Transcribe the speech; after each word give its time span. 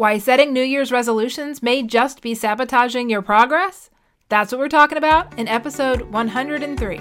Why 0.00 0.16
setting 0.16 0.54
New 0.54 0.62
Year's 0.62 0.90
resolutions 0.90 1.62
may 1.62 1.82
just 1.82 2.22
be 2.22 2.34
sabotaging 2.34 3.10
your 3.10 3.20
progress? 3.20 3.90
That's 4.30 4.50
what 4.50 4.58
we're 4.58 4.70
talking 4.70 4.96
about 4.96 5.38
in 5.38 5.46
episode 5.46 6.00
103. 6.10 7.00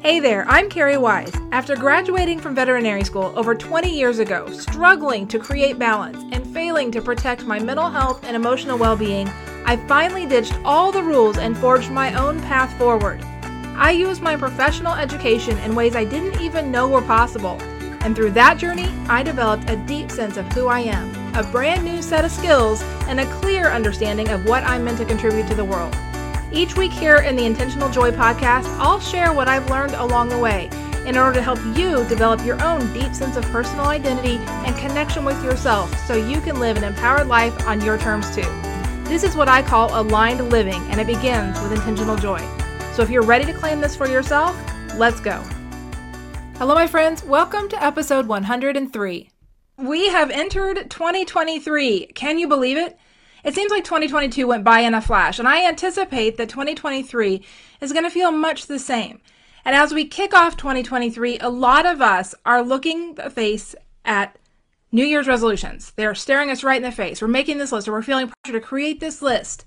Hey 0.00 0.18
there, 0.18 0.46
I'm 0.48 0.70
Cari 0.70 0.96
Wise. 0.96 1.34
After 1.52 1.76
graduating 1.76 2.40
from 2.40 2.54
veterinary 2.54 3.04
school 3.04 3.34
over 3.36 3.54
20 3.54 3.94
years 3.94 4.18
ago, 4.18 4.50
struggling 4.50 5.28
to 5.28 5.38
create 5.38 5.78
balance 5.78 6.24
and 6.32 6.46
failing 6.54 6.90
to 6.92 7.02
protect 7.02 7.44
my 7.44 7.58
mental 7.58 7.90
health 7.90 8.24
and 8.24 8.34
emotional 8.34 8.78
well 8.78 8.96
being, 8.96 9.28
I 9.66 9.76
finally 9.88 10.24
ditched 10.24 10.54
all 10.64 10.90
the 10.90 11.02
rules 11.02 11.36
and 11.36 11.54
forged 11.54 11.90
my 11.90 12.18
own 12.18 12.40
path 12.40 12.74
forward. 12.78 13.22
I 13.76 13.90
used 13.90 14.22
my 14.22 14.36
professional 14.36 14.94
education 14.94 15.58
in 15.58 15.74
ways 15.74 15.94
I 15.94 16.06
didn't 16.06 16.40
even 16.40 16.70
know 16.70 16.88
were 16.88 17.02
possible 17.02 17.60
and 18.02 18.16
through 18.16 18.30
that 18.32 18.58
journey, 18.58 18.88
I 19.08 19.22
developed 19.22 19.68
a 19.68 19.76
deep 19.76 20.10
sense 20.10 20.36
of 20.36 20.50
who 20.52 20.68
I 20.68 20.80
am, 20.80 21.34
a 21.34 21.42
brand 21.42 21.84
new 21.84 22.02
set 22.02 22.24
of 22.24 22.30
skills, 22.30 22.82
and 23.06 23.20
a 23.20 23.32
clear 23.40 23.68
understanding 23.68 24.28
of 24.30 24.46
what 24.46 24.64
I'm 24.64 24.84
meant 24.84 24.98
to 24.98 25.04
contribute 25.04 25.46
to 25.48 25.54
the 25.54 25.64
world. 25.64 25.94
Each 26.52 26.76
week 26.76 26.92
here 26.92 27.18
in 27.18 27.36
the 27.36 27.44
Intentional 27.44 27.90
Joy 27.90 28.10
podcast, 28.10 28.66
I'll 28.78 29.00
share 29.00 29.32
what 29.32 29.48
I've 29.48 29.68
learned 29.70 29.94
along 29.94 30.30
the 30.30 30.38
way 30.38 30.68
in 31.06 31.16
order 31.16 31.34
to 31.34 31.42
help 31.42 31.58
you 31.76 32.04
develop 32.08 32.44
your 32.44 32.62
own 32.62 32.92
deep 32.92 33.14
sense 33.14 33.36
of 33.36 33.44
personal 33.44 33.86
identity 33.86 34.36
and 34.66 34.76
connection 34.76 35.24
with 35.24 35.42
yourself 35.44 35.94
so 36.06 36.14
you 36.14 36.40
can 36.40 36.58
live 36.58 36.76
an 36.76 36.84
empowered 36.84 37.26
life 37.26 37.66
on 37.66 37.80
your 37.80 37.98
terms 37.98 38.34
too. 38.34 38.48
This 39.04 39.24
is 39.24 39.36
what 39.36 39.48
I 39.48 39.62
call 39.62 40.00
aligned 40.00 40.50
living, 40.50 40.82
and 40.90 41.00
it 41.00 41.06
begins 41.06 41.60
with 41.60 41.72
intentional 41.72 42.16
joy. 42.16 42.38
So 42.92 43.02
if 43.02 43.10
you're 43.10 43.22
ready 43.22 43.44
to 43.44 43.52
claim 43.52 43.80
this 43.80 43.96
for 43.96 44.08
yourself, 44.08 44.56
let's 44.96 45.20
go. 45.20 45.42
Hello, 46.60 46.74
my 46.74 46.86
friends. 46.86 47.24
Welcome 47.24 47.70
to 47.70 47.82
episode 47.82 48.26
103. 48.26 49.30
We 49.78 50.08
have 50.10 50.30
entered 50.30 50.90
2023. 50.90 52.08
Can 52.08 52.38
you 52.38 52.46
believe 52.46 52.76
it? 52.76 52.98
It 53.42 53.54
seems 53.54 53.70
like 53.70 53.82
2022 53.82 54.46
went 54.46 54.62
by 54.62 54.80
in 54.80 54.92
a 54.92 55.00
flash, 55.00 55.38
and 55.38 55.48
I 55.48 55.66
anticipate 55.66 56.36
that 56.36 56.50
2023 56.50 57.42
is 57.80 57.92
going 57.94 58.04
to 58.04 58.10
feel 58.10 58.30
much 58.30 58.66
the 58.66 58.78
same. 58.78 59.22
And 59.64 59.74
as 59.74 59.94
we 59.94 60.04
kick 60.04 60.34
off 60.34 60.58
2023, 60.58 61.38
a 61.38 61.48
lot 61.48 61.86
of 61.86 62.02
us 62.02 62.34
are 62.44 62.62
looking 62.62 63.14
the 63.14 63.30
face 63.30 63.74
at 64.04 64.36
New 64.92 65.06
Year's 65.06 65.28
resolutions. 65.28 65.94
They're 65.96 66.14
staring 66.14 66.50
us 66.50 66.62
right 66.62 66.76
in 66.76 66.82
the 66.82 66.92
face. 66.92 67.22
We're 67.22 67.28
making 67.28 67.56
this 67.56 67.72
list, 67.72 67.88
or 67.88 67.92
we're 67.92 68.02
feeling 68.02 68.30
pressure 68.44 68.60
to 68.60 68.66
create 68.66 69.00
this 69.00 69.22
list 69.22 69.64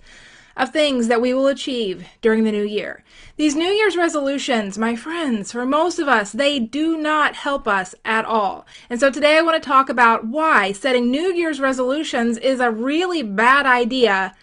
of 0.55 0.71
things 0.71 1.07
that 1.07 1.21
we 1.21 1.33
will 1.33 1.47
achieve 1.47 2.07
during 2.21 2.43
the 2.43 2.51
new 2.51 2.63
year. 2.63 3.03
These 3.35 3.55
New 3.55 3.67
Year's 3.67 3.97
resolutions, 3.97 4.77
my 4.77 4.95
friends, 4.95 5.51
for 5.51 5.65
most 5.65 5.97
of 5.97 6.07
us, 6.07 6.31
they 6.31 6.59
do 6.59 6.97
not 6.97 7.35
help 7.35 7.67
us 7.67 7.95
at 8.05 8.25
all. 8.25 8.65
And 8.89 8.99
so 8.99 9.09
today 9.09 9.37
I 9.37 9.41
want 9.41 9.61
to 9.61 9.67
talk 9.67 9.89
about 9.89 10.27
why 10.27 10.71
setting 10.71 11.09
New 11.09 11.33
Year's 11.33 11.59
resolutions 11.59 12.37
is 12.37 12.59
a 12.59 12.69
really 12.69 13.23
bad 13.23 13.65
idea 13.65 14.35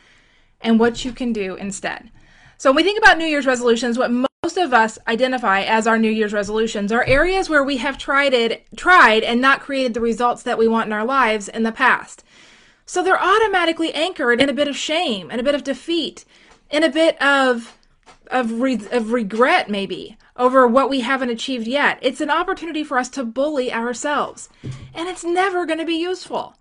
and 0.61 0.81
what 0.81 1.05
you 1.05 1.13
can 1.13 1.33
do 1.33 1.55
instead. 1.55 2.11
So 2.59 2.71
when 2.71 2.77
we 2.77 2.83
think 2.83 2.99
about 2.99 3.17
New 3.17 3.27
Year's 3.27 3.47
resolutions, 3.47 3.97
what 3.97 4.11
most 4.11 4.57
of 4.57 4.75
us 4.75 4.99
identify 5.07 5.63
as 5.63 5.87
our 5.87 5.99
New 5.99 6.11
Year's 6.11 6.33
resolutions 6.33 6.93
are 6.93 7.05
areas 7.05 7.49
where 7.49 7.65
we 7.65 7.77
have 7.79 7.97
tried 7.97 8.35
it, 8.35 8.67
tried 8.77 9.23
and 9.23 9.41
not 9.41 9.61
created 9.61 9.95
the 9.95 10.01
results 10.01 10.43
that 10.43 10.59
we 10.59 10.67
want 10.69 10.87
in 10.87 10.93
our 10.93 11.05
lives 11.05 11.49
in 11.49 11.63
the 11.63 11.73
past. 11.73 12.25
So 12.91 13.05
they're 13.05 13.23
automatically 13.23 13.95
anchored 13.95 14.41
in 14.41 14.49
a 14.49 14.53
bit 14.53 14.67
of 14.67 14.77
shame 14.77 15.31
and 15.31 15.41
a 15.41 15.45
bit 15.45 15.55
of 15.55 15.63
defeat, 15.63 16.25
in 16.73 16.83
a 16.83 16.91
bit 16.91 17.23
of 17.23 17.79
of, 18.27 18.61
re- 18.61 18.89
of 18.91 19.13
regret 19.13 19.71
maybe 19.71 20.19
over 20.37 20.67
what 20.67 20.91
we 20.91 21.03
haven't 21.03 21.31
achieved 21.31 21.69
yet. 21.69 22.01
It's 22.03 22.21
an 22.21 22.33
opportunity 22.33 22.83
for 22.83 22.99
us 22.99 23.09
to 23.11 23.23
bully 23.23 23.73
ourselves, 23.73 24.49
and 24.93 25.09
it's 25.09 25.23
never 25.23 25.67
going 25.67 25.79
to 25.79 25.85
be 25.85 26.03
useful. 26.03 26.57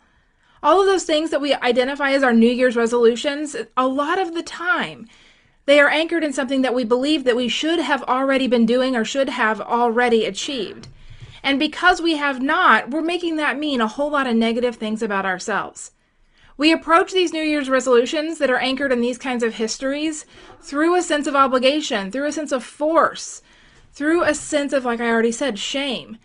All 0.61 0.79
of 0.79 0.85
those 0.85 1.03
things 1.03 1.31
that 1.31 1.41
we 1.41 1.55
identify 1.55 2.11
as 2.11 2.21
our 2.21 2.31
New 2.31 2.51
Year's 2.51 2.75
resolutions, 2.75 3.55
a 3.75 3.87
lot 3.87 4.19
of 4.19 4.35
the 4.35 4.43
time, 4.43 5.07
they 5.65 5.79
are 5.79 5.89
anchored 5.89 6.23
in 6.23 6.31
something 6.31 6.61
that 6.61 6.75
we 6.75 6.83
believe 6.83 7.23
that 7.23 7.35
we 7.35 7.47
should 7.47 7.79
have 7.79 8.03
already 8.03 8.45
been 8.45 8.67
doing 8.67 8.95
or 8.95 9.03
should 9.03 9.29
have 9.29 9.59
already 9.59 10.25
achieved. 10.25 10.89
And 11.41 11.57
because 11.57 12.03
we 12.03 12.17
have 12.17 12.39
not, 12.39 12.91
we're 12.91 13.01
making 13.01 13.37
that 13.37 13.57
mean 13.57 13.81
a 13.81 13.87
whole 13.87 14.11
lot 14.11 14.27
of 14.27 14.35
negative 14.35 14.75
things 14.75 15.01
about 15.01 15.25
ourselves. 15.25 15.89
We 16.59 16.73
approach 16.73 17.13
these 17.13 17.31
New 17.31 17.41
Year's 17.41 17.69
resolutions 17.69 18.37
that 18.39 18.49
are 18.49 18.57
anchored 18.57 18.91
in 18.91 18.99
these 18.99 19.17
kinds 19.17 19.43
of 19.43 19.53
histories 19.53 20.25
through 20.59 20.93
a 20.93 21.01
sense 21.01 21.25
of 21.25 21.33
obligation, 21.33 22.11
through 22.11 22.27
a 22.27 22.33
sense 22.33 22.51
of 22.51 22.65
force, 22.65 23.41
through 23.93 24.23
a 24.23 24.33
sense 24.33 24.73
of, 24.73 24.83
like 24.83 24.99
I 24.99 25.09
already 25.09 25.31
said, 25.31 25.57
shame. 25.57 26.17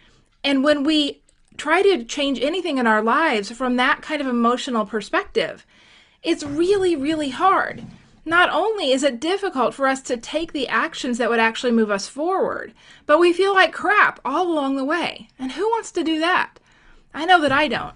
And 0.43 0.65
when 0.65 0.83
we 0.83 1.23
try 1.57 1.83
to 1.83 2.03
change 2.03 2.41
anything 2.41 2.79
in 2.79 2.87
our 2.89 3.01
lives 3.01 3.53
from 3.53 3.77
that 3.77 4.03
kind 4.03 4.21
of 4.21 4.27
emotional 4.27 4.85
perspective, 4.85 5.65
it's 6.25 6.43
really, 6.43 6.97
really 6.97 7.31
hard. 7.31 7.85
Not 8.25 8.51
only 8.51 8.91
is 8.91 9.05
it 9.05 9.21
difficult 9.21 9.73
for 9.73 9.87
us 9.87 10.03
to 10.03 10.17
take 10.17 10.53
the 10.53 10.67
actions 10.67 11.19
that 11.19 11.31
would 11.31 11.39
actually 11.39 11.71
move 11.71 11.93
us 11.93 12.09
forward, 12.09 12.75
but 13.07 13.21
we 13.21 13.33
feel 13.33 13.55
like 13.55 13.73
crap 13.73 14.19
all 14.25 14.51
along 14.51 14.75
the 14.75 14.85
way. 14.85 15.29
And 15.39 15.53
who 15.53 15.69
wants 15.69 15.93
to 15.93 16.03
do 16.03 16.19
that? 16.19 16.59
I 17.15 17.25
know 17.25 17.41
that 17.41 17.53
I 17.53 17.69
don't. 17.69 17.95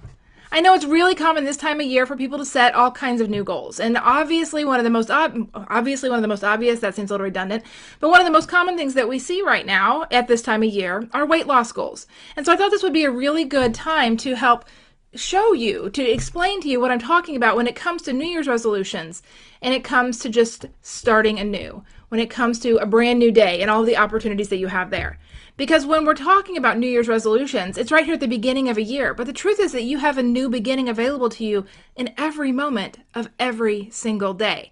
I 0.51 0.61
know 0.61 0.73
it's 0.75 0.87
really 0.87 1.15
common 1.15 1.45
this 1.45 1.59
time 1.59 1.79
of 1.81 1.87
year 1.87 2.07
for 2.07 2.17
people 2.17 2.39
to 2.39 2.45
set 2.45 2.75
all 2.75 2.91
kinds 2.91 3.21
of 3.21 3.29
new 3.29 3.45
goals. 3.45 3.79
And 3.79 3.99
obviously 3.99 4.65
one 4.65 4.81
of 4.81 4.85
the 4.85 4.91
most 4.91 5.11
ob- 5.11 5.51
obviously 5.55 6.09
one 6.09 6.19
of 6.19 6.23
the 6.23 6.29
most 6.29 6.45
obvious 6.45 6.81
that 6.81 6.95
seems 6.95 7.11
a 7.11 7.15
little 7.15 7.25
redundant, 7.25 7.65
but 8.01 8.09
one 8.09 8.21
of 8.21 8.27
the 8.27 8.33
most 8.33 8.49
common 8.49 8.77
things 8.77 8.95
that 8.95 9.09
we 9.09 9.19
see 9.19 9.43
right 9.43 9.67
now 9.67 10.07
at 10.11 10.27
this 10.27 10.41
time 10.41 10.63
of 10.63 10.71
year 10.71 11.07
are 11.13 11.27
weight 11.27 11.47
loss 11.47 11.71
goals. 11.73 12.07
And 12.35 12.47
so 12.47 12.53
I 12.53 12.57
thought 12.57 12.71
this 12.71 12.83
would 12.83 12.95
be 12.95 13.05
a 13.05 13.11
really 13.11 13.45
good 13.45 13.75
time 13.75 14.17
to 14.19 14.37
help 14.37 14.65
show 15.15 15.53
you, 15.53 15.91
to 15.91 16.03
explain 16.03 16.61
to 16.63 16.69
you 16.69 16.81
what 16.81 16.91
I'm 16.91 16.99
talking 16.99 17.37
about 17.37 17.57
when 17.57 17.67
it 17.67 17.77
comes 17.77 18.03
to 18.03 18.13
New 18.13 18.27
Year's 18.27 18.49
resolutions 18.49 19.23
and 19.61 19.75
it 19.75 19.85
comes 19.85 20.19
to 20.21 20.29
just 20.29 20.67
starting 20.81 21.39
anew, 21.39 21.83
when 22.09 22.21
it 22.21 22.31
comes 22.31 22.59
to 22.61 22.77
a 22.77 22.87
brand 22.87 23.19
new 23.19 23.31
day 23.31 23.61
and 23.61 23.71
all 23.71 23.83
the 23.83 23.97
opportunities 23.97 24.49
that 24.49 24.57
you 24.59 24.69
have 24.69 24.91
there. 24.91 25.19
Because 25.59 25.85
when 25.85 26.07
we're 26.07 26.15
talking 26.15 26.57
about 26.57 26.79
New 26.79 26.87
Year's 26.87 27.09
resolutions, 27.09 27.77
it's 27.77 27.91
right 27.91 28.05
here 28.05 28.15
at 28.15 28.21
the 28.21 28.29
beginning 28.29 28.69
of 28.69 28.79
a 28.79 28.83
year. 28.83 29.13
But 29.13 29.27
the 29.27 29.33
truth 29.33 29.59
is 29.59 29.73
that 29.73 29.83
you 29.83 29.99
have 29.99 30.17
a 30.17 30.23
new 30.23 30.49
beginning 30.49 30.89
available 30.89 31.29
to 31.31 31.45
you 31.45 31.67
in 31.97 32.15
every 32.17 32.53
moment 32.53 33.01
of 33.13 33.29
every 33.41 33.91
single 33.91 34.35
day. 34.35 34.71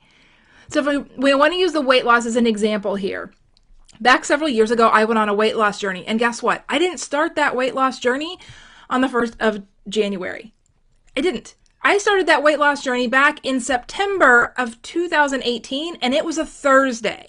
So 0.68 0.78
if 0.80 0.86
we, 0.86 0.98
we 1.16 1.34
want 1.34 1.52
to 1.54 1.58
use 1.58 1.72
the 1.72 1.80
weight 1.80 2.04
loss 2.04 2.24
as 2.24 2.36
an 2.36 2.46
example 2.46 2.94
here. 2.94 3.32
Back 4.00 4.24
several 4.24 4.48
years 4.48 4.70
ago, 4.70 4.86
I 4.86 5.04
went 5.04 5.18
on 5.18 5.28
a 5.28 5.34
weight 5.34 5.56
loss 5.56 5.80
journey. 5.80 6.06
And 6.06 6.20
guess 6.20 6.40
what? 6.40 6.64
I 6.68 6.78
didn't 6.78 6.98
start 6.98 7.34
that 7.34 7.56
weight 7.56 7.74
loss 7.74 7.98
journey 7.98 8.38
on 8.88 9.00
the 9.00 9.08
1st 9.08 9.34
of 9.40 9.64
January. 9.88 10.54
I 11.16 11.20
didn't. 11.20 11.56
I 11.82 11.98
started 11.98 12.28
that 12.28 12.44
weight 12.44 12.60
loss 12.60 12.84
journey 12.84 13.08
back 13.08 13.44
in 13.44 13.58
September 13.58 14.54
of 14.56 14.80
2018, 14.82 15.96
and 16.00 16.14
it 16.14 16.24
was 16.24 16.38
a 16.38 16.46
Thursday. 16.46 17.26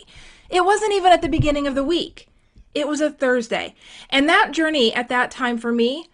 It 0.47 0.63
wasn't 0.63 0.93
even 0.93 1.11
at 1.11 1.23
the 1.23 1.29
beginning 1.29 1.65
of 1.65 1.73
the 1.73 1.83
week. 1.83 2.27
It 2.77 2.87
was 2.87 3.01
a 3.01 3.09
Thursday. 3.09 3.75
And 4.09 4.29
that 4.29 4.51
journey 4.51 4.93
at 4.93 5.09
that 5.09 5.31
time 5.31 5.57
for 5.57 5.71
me 5.71 6.09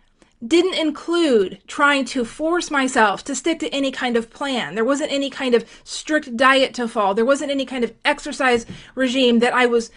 didn't 0.46 0.76
include 0.76 1.60
trying 1.68 2.04
to 2.04 2.26
force 2.26 2.70
myself 2.70 3.24
to 3.24 3.36
stick 3.36 3.60
to 3.60 3.70
any 3.70 3.92
kind 3.92 4.18
of 4.18 4.30
plan. 4.30 4.76
There 4.76 4.86
wasn't 4.86 5.12
any 5.12 5.30
kind 5.30 5.56
of 5.56 5.66
strict 5.84 6.36
diet 6.36 6.74
to 6.76 6.88
follow. 6.88 7.14
There 7.14 7.26
wasn't 7.26 7.52
any 7.52 7.66
kind 7.66 7.84
of 7.84 7.94
exercise 8.04 8.66
regime 8.96 9.40
that 9.40 9.54
I 9.54 9.66
was 9.66 9.90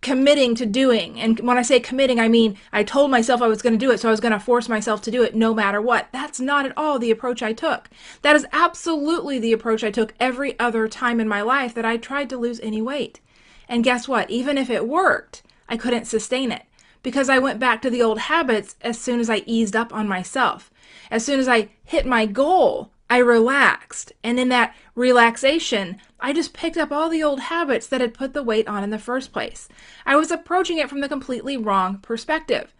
committing 0.00 0.54
to 0.54 0.66
doing. 0.66 1.20
And 1.20 1.40
when 1.40 1.58
I 1.58 1.62
say 1.62 1.80
committing, 1.80 2.20
I 2.20 2.28
mean 2.28 2.56
I 2.72 2.84
told 2.84 3.10
myself 3.10 3.42
I 3.42 3.48
was 3.48 3.62
going 3.62 3.72
to 3.72 3.84
do 3.84 3.90
it, 3.90 3.98
so 3.98 4.08
I 4.08 4.12
was 4.12 4.20
going 4.20 4.32
to 4.32 4.38
force 4.38 4.68
myself 4.68 5.02
to 5.02 5.10
do 5.10 5.24
it 5.24 5.34
no 5.34 5.52
matter 5.52 5.80
what. 5.80 6.08
That's 6.12 6.38
not 6.38 6.66
at 6.66 6.76
all 6.76 6.98
the 6.98 7.10
approach 7.10 7.42
I 7.42 7.52
took. 7.52 7.90
That 8.22 8.36
is 8.36 8.46
absolutely 8.52 9.40
the 9.40 9.52
approach 9.52 9.82
I 9.82 9.90
took 9.90 10.14
every 10.20 10.58
other 10.60 10.86
time 10.86 11.18
in 11.18 11.26
my 11.26 11.42
life 11.42 11.74
that 11.74 11.84
I 11.84 11.96
tried 11.96 12.30
to 12.30 12.38
lose 12.38 12.60
any 12.60 12.80
weight. 12.80 13.20
And 13.68 13.84
guess 13.84 14.06
what? 14.06 14.30
Even 14.30 14.56
if 14.56 14.70
it 14.70 14.86
worked, 14.86 15.42
I 15.68 15.76
couldn't 15.76 16.06
sustain 16.06 16.52
it 16.52 16.62
because 17.02 17.28
I 17.28 17.38
went 17.38 17.60
back 17.60 17.82
to 17.82 17.90
the 17.90 18.02
old 18.02 18.18
habits 18.18 18.76
as 18.80 18.98
soon 18.98 19.20
as 19.20 19.30
I 19.30 19.42
eased 19.46 19.76
up 19.76 19.92
on 19.92 20.08
myself. 20.08 20.70
As 21.10 21.24
soon 21.24 21.38
as 21.38 21.48
I 21.48 21.70
hit 21.84 22.06
my 22.06 22.26
goal, 22.26 22.90
I 23.10 23.18
relaxed. 23.18 24.12
And 24.22 24.38
in 24.38 24.48
that 24.50 24.74
relaxation, 24.94 25.98
I 26.20 26.32
just 26.32 26.52
picked 26.52 26.76
up 26.76 26.92
all 26.92 27.08
the 27.08 27.22
old 27.22 27.40
habits 27.40 27.86
that 27.86 28.00
had 28.00 28.14
put 28.14 28.34
the 28.34 28.42
weight 28.42 28.68
on 28.68 28.84
in 28.84 28.90
the 28.90 28.98
first 28.98 29.32
place. 29.32 29.68
I 30.04 30.16
was 30.16 30.30
approaching 30.30 30.78
it 30.78 30.88
from 30.88 31.00
the 31.00 31.08
completely 31.08 31.56
wrong 31.56 31.98
perspective. 31.98 32.74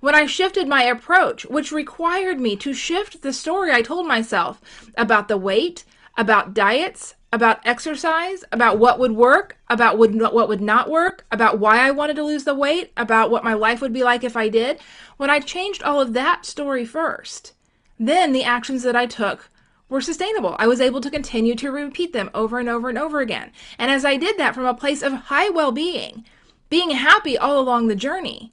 When 0.00 0.14
I 0.14 0.26
shifted 0.26 0.68
my 0.68 0.84
approach, 0.84 1.44
which 1.46 1.72
required 1.72 2.40
me 2.40 2.56
to 2.56 2.72
shift 2.72 3.22
the 3.22 3.32
story 3.32 3.70
I 3.72 3.82
told 3.82 4.06
myself 4.06 4.60
about 4.96 5.28
the 5.28 5.36
weight, 5.36 5.84
about 6.16 6.54
diets, 6.54 7.14
about 7.34 7.66
exercise, 7.66 8.44
about 8.52 8.78
what 8.78 8.98
would 8.98 9.12
work, 9.12 9.58
about 9.68 9.98
would, 9.98 10.14
what 10.14 10.48
would 10.48 10.60
not 10.60 10.88
work, 10.88 11.24
about 11.30 11.58
why 11.58 11.78
I 11.78 11.90
wanted 11.90 12.16
to 12.16 12.24
lose 12.24 12.44
the 12.44 12.54
weight, 12.54 12.92
about 12.96 13.30
what 13.30 13.44
my 13.44 13.54
life 13.54 13.80
would 13.80 13.92
be 13.92 14.04
like 14.04 14.24
if 14.24 14.36
I 14.36 14.48
did, 14.48 14.78
when 15.16 15.30
I 15.30 15.40
changed 15.40 15.82
all 15.82 16.00
of 16.00 16.12
that 16.12 16.46
story 16.46 16.84
first, 16.84 17.52
then 17.98 18.32
the 18.32 18.44
actions 18.44 18.82
that 18.84 18.96
I 18.96 19.06
took 19.06 19.50
were 19.88 20.00
sustainable. 20.00 20.56
I 20.58 20.66
was 20.66 20.80
able 20.80 21.00
to 21.00 21.10
continue 21.10 21.54
to 21.56 21.70
repeat 21.70 22.12
them 22.12 22.30
over 22.34 22.58
and 22.58 22.68
over 22.68 22.88
and 22.88 22.98
over 22.98 23.20
again. 23.20 23.52
And 23.78 23.90
as 23.90 24.04
I 24.04 24.16
did 24.16 24.38
that 24.38 24.54
from 24.54 24.66
a 24.66 24.74
place 24.74 25.02
of 25.02 25.12
high 25.12 25.50
well 25.50 25.72
being, 25.72 26.24
being 26.70 26.90
happy 26.90 27.36
all 27.36 27.58
along 27.58 27.88
the 27.88 27.94
journey, 27.96 28.52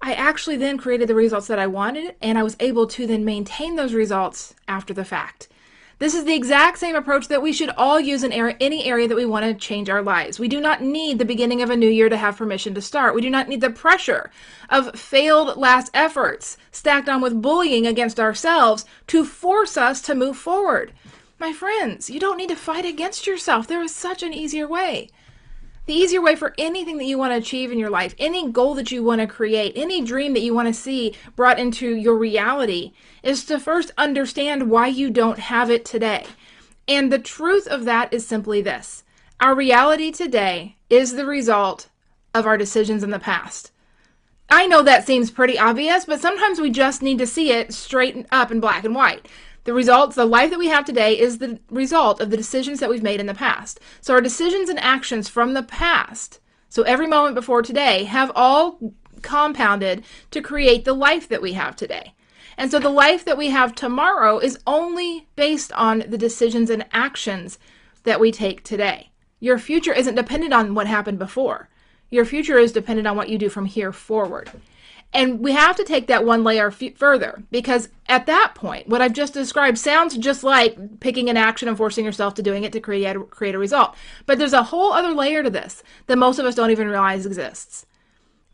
I 0.00 0.12
actually 0.12 0.56
then 0.56 0.76
created 0.76 1.08
the 1.08 1.14
results 1.14 1.46
that 1.46 1.58
I 1.58 1.66
wanted, 1.66 2.14
and 2.20 2.38
I 2.38 2.42
was 2.42 2.56
able 2.60 2.86
to 2.88 3.06
then 3.06 3.24
maintain 3.24 3.76
those 3.76 3.94
results 3.94 4.54
after 4.68 4.92
the 4.92 5.04
fact. 5.04 5.48
This 5.98 6.14
is 6.14 6.24
the 6.24 6.34
exact 6.34 6.78
same 6.78 6.96
approach 6.96 7.28
that 7.28 7.42
we 7.42 7.52
should 7.52 7.70
all 7.70 8.00
use 8.00 8.24
in 8.24 8.32
any 8.32 8.84
area 8.84 9.06
that 9.06 9.16
we 9.16 9.24
want 9.24 9.44
to 9.44 9.54
change 9.54 9.88
our 9.88 10.02
lives. 10.02 10.38
We 10.40 10.48
do 10.48 10.60
not 10.60 10.82
need 10.82 11.18
the 11.18 11.24
beginning 11.24 11.62
of 11.62 11.70
a 11.70 11.76
new 11.76 11.88
year 11.88 12.08
to 12.08 12.16
have 12.16 12.36
permission 12.36 12.74
to 12.74 12.82
start. 12.82 13.14
We 13.14 13.22
do 13.22 13.30
not 13.30 13.48
need 13.48 13.60
the 13.60 13.70
pressure 13.70 14.30
of 14.68 14.98
failed 14.98 15.56
last 15.56 15.90
efforts 15.94 16.56
stacked 16.72 17.08
on 17.08 17.20
with 17.20 17.40
bullying 17.40 17.86
against 17.86 18.18
ourselves 18.18 18.84
to 19.06 19.24
force 19.24 19.76
us 19.76 20.02
to 20.02 20.14
move 20.14 20.36
forward. 20.36 20.92
My 21.38 21.52
friends, 21.52 22.10
you 22.10 22.18
don't 22.18 22.38
need 22.38 22.48
to 22.48 22.56
fight 22.56 22.84
against 22.84 23.26
yourself. 23.26 23.66
There 23.66 23.82
is 23.82 23.94
such 23.94 24.22
an 24.22 24.32
easier 24.32 24.66
way. 24.66 25.10
The 25.86 25.94
easier 25.94 26.22
way 26.22 26.34
for 26.34 26.54
anything 26.56 26.96
that 26.96 27.04
you 27.04 27.18
want 27.18 27.32
to 27.32 27.36
achieve 27.36 27.70
in 27.70 27.78
your 27.78 27.90
life, 27.90 28.14
any 28.18 28.50
goal 28.50 28.74
that 28.74 28.90
you 28.90 29.02
want 29.02 29.20
to 29.20 29.26
create, 29.26 29.74
any 29.76 30.00
dream 30.00 30.32
that 30.32 30.40
you 30.40 30.54
want 30.54 30.68
to 30.68 30.74
see 30.74 31.14
brought 31.36 31.58
into 31.58 31.94
your 31.94 32.16
reality, 32.16 32.92
is 33.22 33.44
to 33.46 33.60
first 33.60 33.90
understand 33.98 34.70
why 34.70 34.86
you 34.86 35.10
don't 35.10 35.38
have 35.38 35.70
it 35.70 35.84
today. 35.84 36.24
And 36.88 37.12
the 37.12 37.18
truth 37.18 37.66
of 37.66 37.84
that 37.84 38.12
is 38.14 38.26
simply 38.26 38.62
this 38.62 39.02
our 39.40 39.54
reality 39.54 40.10
today 40.10 40.76
is 40.88 41.12
the 41.12 41.26
result 41.26 41.88
of 42.32 42.46
our 42.46 42.56
decisions 42.56 43.02
in 43.02 43.10
the 43.10 43.18
past. 43.18 43.70
I 44.48 44.66
know 44.66 44.82
that 44.82 45.06
seems 45.06 45.30
pretty 45.30 45.58
obvious, 45.58 46.04
but 46.04 46.20
sometimes 46.20 46.60
we 46.60 46.70
just 46.70 47.02
need 47.02 47.18
to 47.18 47.26
see 47.26 47.52
it 47.52 47.74
straight 47.74 48.26
up 48.30 48.50
in 48.50 48.60
black 48.60 48.84
and 48.84 48.94
white. 48.94 49.26
The 49.64 49.72
results, 49.72 50.14
the 50.14 50.26
life 50.26 50.50
that 50.50 50.58
we 50.58 50.68
have 50.68 50.84
today 50.84 51.18
is 51.18 51.38
the 51.38 51.58
result 51.70 52.20
of 52.20 52.30
the 52.30 52.36
decisions 52.36 52.80
that 52.80 52.90
we've 52.90 53.02
made 53.02 53.18
in 53.18 53.26
the 53.26 53.34
past. 53.34 53.80
So 54.02 54.12
our 54.12 54.20
decisions 54.20 54.68
and 54.68 54.78
actions 54.78 55.28
from 55.28 55.54
the 55.54 55.62
past, 55.62 56.38
so 56.68 56.82
every 56.82 57.06
moment 57.06 57.34
before 57.34 57.62
today, 57.62 58.04
have 58.04 58.30
all 58.34 58.78
compounded 59.22 60.04
to 60.32 60.42
create 60.42 60.84
the 60.84 60.92
life 60.92 61.28
that 61.28 61.40
we 61.40 61.54
have 61.54 61.76
today. 61.76 62.14
And 62.58 62.70
so 62.70 62.78
the 62.78 62.90
life 62.90 63.24
that 63.24 63.38
we 63.38 63.48
have 63.48 63.74
tomorrow 63.74 64.38
is 64.38 64.58
only 64.66 65.28
based 65.34 65.72
on 65.72 66.04
the 66.08 66.18
decisions 66.18 66.68
and 66.68 66.84
actions 66.92 67.58
that 68.04 68.20
we 68.20 68.30
take 68.30 68.62
today. 68.62 69.10
Your 69.40 69.58
future 69.58 69.92
isn't 69.94 70.14
dependent 70.14 70.52
on 70.52 70.74
what 70.74 70.86
happened 70.86 71.18
before. 71.18 71.70
Your 72.10 72.26
future 72.26 72.58
is 72.58 72.70
dependent 72.70 73.08
on 73.08 73.16
what 73.16 73.30
you 73.30 73.38
do 73.38 73.48
from 73.48 73.64
here 73.64 73.92
forward. 73.92 74.50
And 75.14 75.38
we 75.38 75.52
have 75.52 75.76
to 75.76 75.84
take 75.84 76.08
that 76.08 76.24
one 76.24 76.42
layer 76.42 76.66
f- 76.66 76.96
further 76.96 77.44
because 77.52 77.88
at 78.08 78.26
that 78.26 78.54
point, 78.56 78.88
what 78.88 79.00
I've 79.00 79.12
just 79.12 79.32
described 79.32 79.78
sounds 79.78 80.18
just 80.18 80.42
like 80.42 80.98
picking 80.98 81.30
an 81.30 81.36
action 81.36 81.68
and 81.68 81.76
forcing 81.76 82.04
yourself 82.04 82.34
to 82.34 82.42
doing 82.42 82.64
it 82.64 82.72
to 82.72 82.80
create 82.80 83.14
a, 83.14 83.20
create 83.20 83.54
a 83.54 83.58
result. 83.58 83.94
But 84.26 84.38
there's 84.38 84.52
a 84.52 84.64
whole 84.64 84.92
other 84.92 85.12
layer 85.12 85.44
to 85.44 85.50
this 85.50 85.84
that 86.08 86.18
most 86.18 86.40
of 86.40 86.46
us 86.46 86.56
don't 86.56 86.72
even 86.72 86.88
realize 86.88 87.26
exists. 87.26 87.86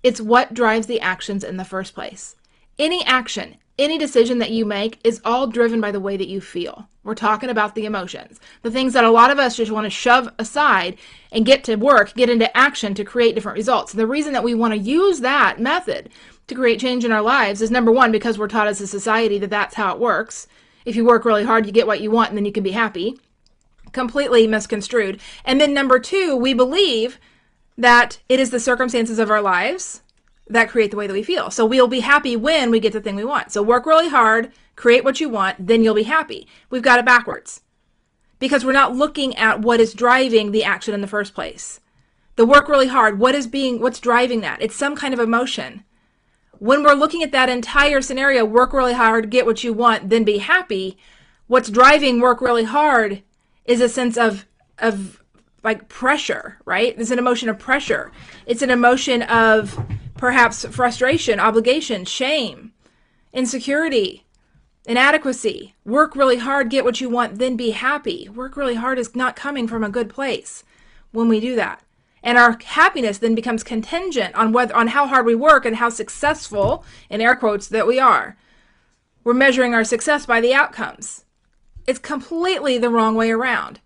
It's 0.02 0.20
what 0.20 0.52
drives 0.52 0.86
the 0.86 1.00
actions 1.00 1.42
in 1.42 1.56
the 1.56 1.64
first 1.64 1.94
place. 1.94 2.36
Any 2.78 3.04
action, 3.06 3.56
any 3.78 3.96
decision 3.96 4.38
that 4.38 4.50
you 4.50 4.66
make 4.66 4.98
is 5.02 5.22
all 5.24 5.46
driven 5.46 5.80
by 5.80 5.90
the 5.90 6.00
way 6.00 6.18
that 6.18 6.28
you 6.28 6.42
feel. 6.42 6.88
We're 7.02 7.14
talking 7.14 7.48
about 7.48 7.74
the 7.74 7.86
emotions, 7.86 8.38
the 8.60 8.70
things 8.70 8.92
that 8.92 9.04
a 9.04 9.10
lot 9.10 9.30
of 9.30 9.38
us 9.38 9.56
just 9.56 9.72
want 9.72 9.86
to 9.86 9.90
shove 9.90 10.30
aside 10.38 10.98
and 11.32 11.46
get 11.46 11.64
to 11.64 11.76
work, 11.76 12.14
get 12.14 12.28
into 12.28 12.54
action 12.54 12.94
to 12.94 13.04
create 13.04 13.34
different 13.34 13.56
results. 13.56 13.92
And 13.92 14.00
the 14.00 14.06
reason 14.06 14.34
that 14.34 14.44
we 14.44 14.54
want 14.54 14.74
to 14.74 14.78
use 14.78 15.20
that 15.20 15.58
method 15.58 16.10
to 16.50 16.54
create 16.54 16.78
change 16.78 17.04
in 17.04 17.12
our 17.12 17.22
lives 17.22 17.62
is 17.62 17.70
number 17.70 17.90
one, 17.90 18.12
because 18.12 18.38
we're 18.38 18.48
taught 18.48 18.66
as 18.66 18.80
a 18.80 18.86
society 18.86 19.38
that 19.38 19.50
that's 19.50 19.76
how 19.76 19.94
it 19.94 20.00
works. 20.00 20.46
If 20.84 20.96
you 20.96 21.04
work 21.04 21.24
really 21.24 21.44
hard, 21.44 21.64
you 21.64 21.72
get 21.72 21.86
what 21.86 22.00
you 22.00 22.10
want 22.10 22.28
and 22.28 22.36
then 22.36 22.44
you 22.44 22.52
can 22.52 22.62
be 22.62 22.72
happy. 22.72 23.18
Completely 23.92 24.46
misconstrued. 24.46 25.20
And 25.44 25.60
then 25.60 25.72
number 25.72 25.98
two, 25.98 26.36
we 26.36 26.52
believe 26.52 27.18
that 27.78 28.20
it 28.28 28.38
is 28.38 28.50
the 28.50 28.60
circumstances 28.60 29.18
of 29.18 29.30
our 29.30 29.40
lives 29.40 30.02
that 30.48 30.68
create 30.68 30.90
the 30.90 30.96
way 30.96 31.06
that 31.06 31.12
we 31.12 31.22
feel. 31.22 31.50
So 31.50 31.64
we'll 31.64 31.88
be 31.88 32.00
happy 32.00 32.36
when 32.36 32.70
we 32.70 32.80
get 32.80 32.92
the 32.92 33.00
thing 33.00 33.16
we 33.16 33.24
want. 33.24 33.52
So 33.52 33.62
work 33.62 33.86
really 33.86 34.08
hard, 34.08 34.52
create 34.74 35.04
what 35.04 35.20
you 35.20 35.28
want, 35.28 35.66
then 35.66 35.82
you'll 35.82 35.94
be 35.94 36.02
happy. 36.02 36.46
We've 36.68 36.82
got 36.82 36.98
it 36.98 37.04
backwards 37.04 37.62
because 38.40 38.64
we're 38.64 38.72
not 38.72 38.96
looking 38.96 39.36
at 39.36 39.60
what 39.60 39.80
is 39.80 39.94
driving 39.94 40.50
the 40.50 40.64
action 40.64 40.94
in 40.94 41.00
the 41.00 41.06
first 41.06 41.34
place. 41.34 41.80
The 42.34 42.46
work 42.46 42.68
really 42.68 42.88
hard, 42.88 43.18
what 43.18 43.34
is 43.34 43.46
being, 43.46 43.80
what's 43.80 44.00
driving 44.00 44.40
that? 44.40 44.60
It's 44.60 44.74
some 44.74 44.96
kind 44.96 45.14
of 45.14 45.20
emotion 45.20 45.84
when 46.60 46.84
we're 46.84 46.94
looking 46.94 47.22
at 47.22 47.32
that 47.32 47.48
entire 47.48 48.02
scenario, 48.02 48.44
work 48.44 48.74
really 48.74 48.92
hard, 48.92 49.30
get 49.30 49.46
what 49.46 49.64
you 49.64 49.72
want, 49.72 50.10
then 50.10 50.24
be 50.24 50.38
happy, 50.38 50.96
what's 51.46 51.70
driving 51.70 52.20
work 52.20 52.42
really 52.42 52.64
hard 52.64 53.22
is 53.64 53.80
a 53.80 53.88
sense 53.88 54.16
of 54.16 54.46
of 54.78 55.22
like 55.64 55.88
pressure, 55.88 56.58
right? 56.64 56.94
It's 56.96 57.10
an 57.10 57.18
emotion 57.18 57.48
of 57.48 57.58
pressure. 57.58 58.12
It's 58.46 58.62
an 58.62 58.70
emotion 58.70 59.22
of 59.22 59.78
perhaps 60.16 60.64
frustration, 60.66 61.40
obligation, 61.40 62.04
shame, 62.04 62.72
insecurity, 63.32 64.26
inadequacy. 64.86 65.74
Work 65.84 66.14
really 66.14 66.38
hard, 66.38 66.70
get 66.70 66.84
what 66.84 67.00
you 67.00 67.08
want, 67.08 67.38
then 67.38 67.56
be 67.56 67.70
happy. 67.70 68.28
Work 68.28 68.56
really 68.56 68.74
hard 68.74 68.98
is 68.98 69.14
not 69.16 69.36
coming 69.36 69.66
from 69.66 69.82
a 69.82 69.90
good 69.90 70.08
place 70.08 70.62
when 71.10 71.28
we 71.28 71.40
do 71.40 71.56
that 71.56 71.82
and 72.22 72.36
our 72.36 72.58
happiness 72.64 73.18
then 73.18 73.34
becomes 73.34 73.64
contingent 73.64 74.34
on 74.34 74.52
whether 74.52 74.74
on 74.74 74.88
how 74.88 75.06
hard 75.06 75.26
we 75.26 75.34
work 75.34 75.64
and 75.64 75.76
how 75.76 75.88
successful 75.88 76.84
in 77.08 77.20
air 77.20 77.34
quotes 77.34 77.68
that 77.68 77.86
we 77.86 77.98
are. 77.98 78.36
We're 79.24 79.34
measuring 79.34 79.74
our 79.74 79.84
success 79.84 80.26
by 80.26 80.40
the 80.40 80.54
outcomes. 80.54 81.24
It's 81.86 81.98
completely 81.98 82.78
the 82.78 82.90
wrong 82.90 83.14
way 83.14 83.30
around. 83.30 83.80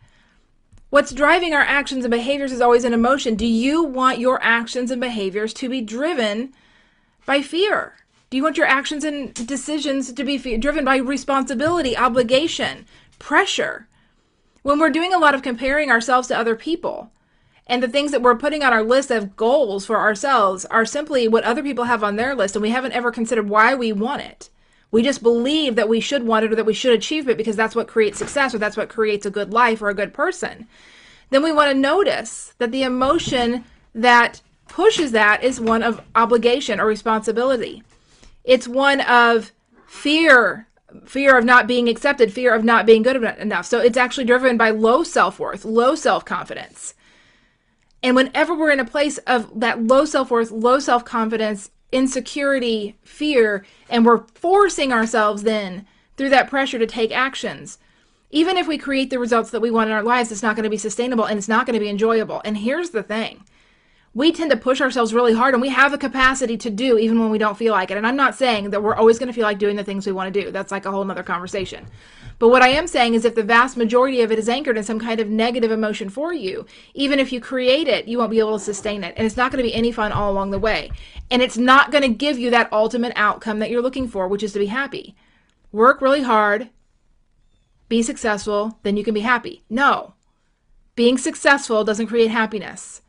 What's 0.90 1.12
driving 1.12 1.54
our 1.54 1.60
actions 1.60 2.04
and 2.04 2.12
behaviors 2.12 2.52
is 2.52 2.60
always 2.60 2.84
an 2.84 2.92
emotion. 2.92 3.34
Do 3.34 3.46
you 3.46 3.82
want 3.82 4.20
your 4.20 4.40
actions 4.42 4.90
and 4.90 5.00
behaviors 5.00 5.52
to 5.54 5.68
be 5.68 5.80
driven 5.80 6.52
by 7.26 7.42
fear? 7.42 7.94
Do 8.30 8.36
you 8.36 8.42
want 8.42 8.56
your 8.56 8.66
actions 8.66 9.04
and 9.04 9.34
decisions 9.34 10.12
to 10.12 10.24
be 10.24 10.38
driven 10.56 10.84
by 10.84 10.96
responsibility 10.96 11.96
obligation 11.96 12.86
pressure? 13.18 13.88
When 14.62 14.78
we're 14.78 14.90
doing 14.90 15.12
a 15.12 15.18
lot 15.18 15.34
of 15.34 15.42
comparing 15.42 15.90
ourselves 15.90 16.28
to 16.28 16.38
other 16.38 16.54
people 16.54 17.10
and 17.66 17.82
the 17.82 17.88
things 17.88 18.10
that 18.10 18.22
we're 18.22 18.36
putting 18.36 18.62
on 18.62 18.72
our 18.72 18.82
list 18.82 19.10
of 19.10 19.36
goals 19.36 19.86
for 19.86 19.98
ourselves 19.98 20.64
are 20.66 20.84
simply 20.84 21.28
what 21.28 21.44
other 21.44 21.62
people 21.62 21.84
have 21.84 22.04
on 22.04 22.16
their 22.16 22.34
list, 22.34 22.54
and 22.56 22.62
we 22.62 22.70
haven't 22.70 22.92
ever 22.92 23.10
considered 23.10 23.48
why 23.48 23.74
we 23.74 23.92
want 23.92 24.22
it. 24.22 24.50
We 24.90 25.02
just 25.02 25.22
believe 25.22 25.74
that 25.74 25.88
we 25.88 25.98
should 25.98 26.24
want 26.24 26.44
it 26.44 26.52
or 26.52 26.56
that 26.56 26.66
we 26.66 26.74
should 26.74 26.92
achieve 26.92 27.28
it 27.28 27.36
because 27.36 27.56
that's 27.56 27.74
what 27.74 27.88
creates 27.88 28.18
success 28.18 28.54
or 28.54 28.58
that's 28.58 28.76
what 28.76 28.88
creates 28.88 29.26
a 29.26 29.30
good 29.30 29.52
life 29.52 29.82
or 29.82 29.88
a 29.88 29.94
good 29.94 30.14
person. 30.14 30.68
Then 31.30 31.42
we 31.42 31.52
want 31.52 31.72
to 31.72 31.78
notice 31.78 32.54
that 32.58 32.70
the 32.70 32.84
emotion 32.84 33.64
that 33.94 34.40
pushes 34.68 35.12
that 35.12 35.42
is 35.42 35.60
one 35.60 35.82
of 35.82 36.00
obligation 36.14 36.78
or 36.78 36.86
responsibility. 36.86 37.82
It's 38.44 38.68
one 38.68 39.00
of 39.00 39.52
fear, 39.86 40.68
fear 41.06 41.36
of 41.38 41.44
not 41.44 41.66
being 41.66 41.88
accepted, 41.88 42.32
fear 42.32 42.54
of 42.54 42.62
not 42.62 42.86
being 42.86 43.02
good 43.02 43.16
enough. 43.16 43.66
So 43.66 43.80
it's 43.80 43.96
actually 43.96 44.26
driven 44.26 44.56
by 44.56 44.70
low 44.70 45.02
self 45.02 45.40
worth, 45.40 45.64
low 45.64 45.94
self 45.94 46.24
confidence. 46.24 46.94
And 48.04 48.14
whenever 48.14 48.54
we're 48.54 48.70
in 48.70 48.80
a 48.80 48.84
place 48.84 49.16
of 49.26 49.58
that 49.58 49.82
low 49.82 50.04
self 50.04 50.30
worth, 50.30 50.50
low 50.50 50.78
self 50.78 51.06
confidence, 51.06 51.70
insecurity, 51.90 52.98
fear, 53.02 53.64
and 53.88 54.04
we're 54.04 54.26
forcing 54.34 54.92
ourselves 54.92 55.42
then 55.42 55.86
through 56.18 56.28
that 56.28 56.50
pressure 56.50 56.78
to 56.78 56.86
take 56.86 57.16
actions, 57.16 57.78
even 58.30 58.58
if 58.58 58.68
we 58.68 58.76
create 58.76 59.08
the 59.08 59.18
results 59.18 59.50
that 59.50 59.62
we 59.62 59.70
want 59.70 59.88
in 59.88 59.96
our 59.96 60.02
lives, 60.02 60.30
it's 60.30 60.42
not 60.42 60.54
going 60.54 60.64
to 60.64 60.70
be 60.70 60.76
sustainable 60.76 61.24
and 61.24 61.38
it's 61.38 61.48
not 61.48 61.64
going 61.64 61.74
to 61.74 61.80
be 61.80 61.88
enjoyable. 61.88 62.42
And 62.44 62.58
here's 62.58 62.90
the 62.90 63.02
thing 63.02 63.42
we 64.14 64.30
tend 64.30 64.50
to 64.52 64.56
push 64.56 64.80
ourselves 64.80 65.12
really 65.12 65.34
hard 65.34 65.54
and 65.54 65.60
we 65.60 65.68
have 65.68 65.92
a 65.92 65.98
capacity 65.98 66.56
to 66.56 66.70
do 66.70 66.98
even 66.98 67.18
when 67.18 67.30
we 67.30 67.38
don't 67.38 67.58
feel 67.58 67.72
like 67.72 67.90
it. 67.90 67.96
And 67.96 68.06
I'm 68.06 68.16
not 68.16 68.36
saying 68.36 68.70
that 68.70 68.82
we're 68.82 68.94
always 68.94 69.18
going 69.18 69.26
to 69.26 69.32
feel 69.32 69.42
like 69.42 69.58
doing 69.58 69.74
the 69.74 69.82
things 69.82 70.06
we 70.06 70.12
want 70.12 70.32
to 70.32 70.42
do. 70.42 70.52
That's 70.52 70.70
like 70.70 70.86
a 70.86 70.90
whole 70.92 71.04
nother 71.04 71.24
conversation. 71.24 71.86
But 72.38 72.48
what 72.48 72.62
I 72.62 72.68
am 72.68 72.86
saying 72.86 73.14
is 73.14 73.24
if 73.24 73.34
the 73.34 73.42
vast 73.42 73.76
majority 73.76 74.20
of 74.20 74.30
it 74.30 74.38
is 74.38 74.48
anchored 74.48 74.78
in 74.78 74.84
some 74.84 75.00
kind 75.00 75.18
of 75.18 75.28
negative 75.28 75.72
emotion 75.72 76.08
for 76.08 76.32
you, 76.32 76.64
even 76.94 77.18
if 77.18 77.32
you 77.32 77.40
create 77.40 77.88
it, 77.88 78.06
you 78.06 78.18
won't 78.18 78.30
be 78.30 78.38
able 78.38 78.58
to 78.58 78.64
sustain 78.64 79.02
it. 79.02 79.14
And 79.16 79.26
it's 79.26 79.36
not 79.36 79.50
going 79.50 79.62
to 79.62 79.68
be 79.68 79.74
any 79.74 79.90
fun 79.90 80.12
all 80.12 80.30
along 80.30 80.50
the 80.50 80.58
way. 80.58 80.90
And 81.30 81.42
it's 81.42 81.58
not 81.58 81.90
going 81.90 82.02
to 82.02 82.08
give 82.08 82.38
you 82.38 82.50
that 82.50 82.72
ultimate 82.72 83.12
outcome 83.16 83.58
that 83.58 83.70
you're 83.70 83.82
looking 83.82 84.06
for, 84.06 84.28
which 84.28 84.42
is 84.42 84.52
to 84.52 84.58
be 84.60 84.66
happy. 84.66 85.16
Work 85.72 86.00
really 86.00 86.22
hard, 86.22 86.70
be 87.88 88.02
successful, 88.02 88.78
then 88.84 88.96
you 88.96 89.02
can 89.02 89.14
be 89.14 89.20
happy. 89.20 89.64
No. 89.68 90.14
Being 90.94 91.18
successful 91.18 91.82
doesn't 91.82 92.06
create 92.06 92.30
happiness. 92.30 93.02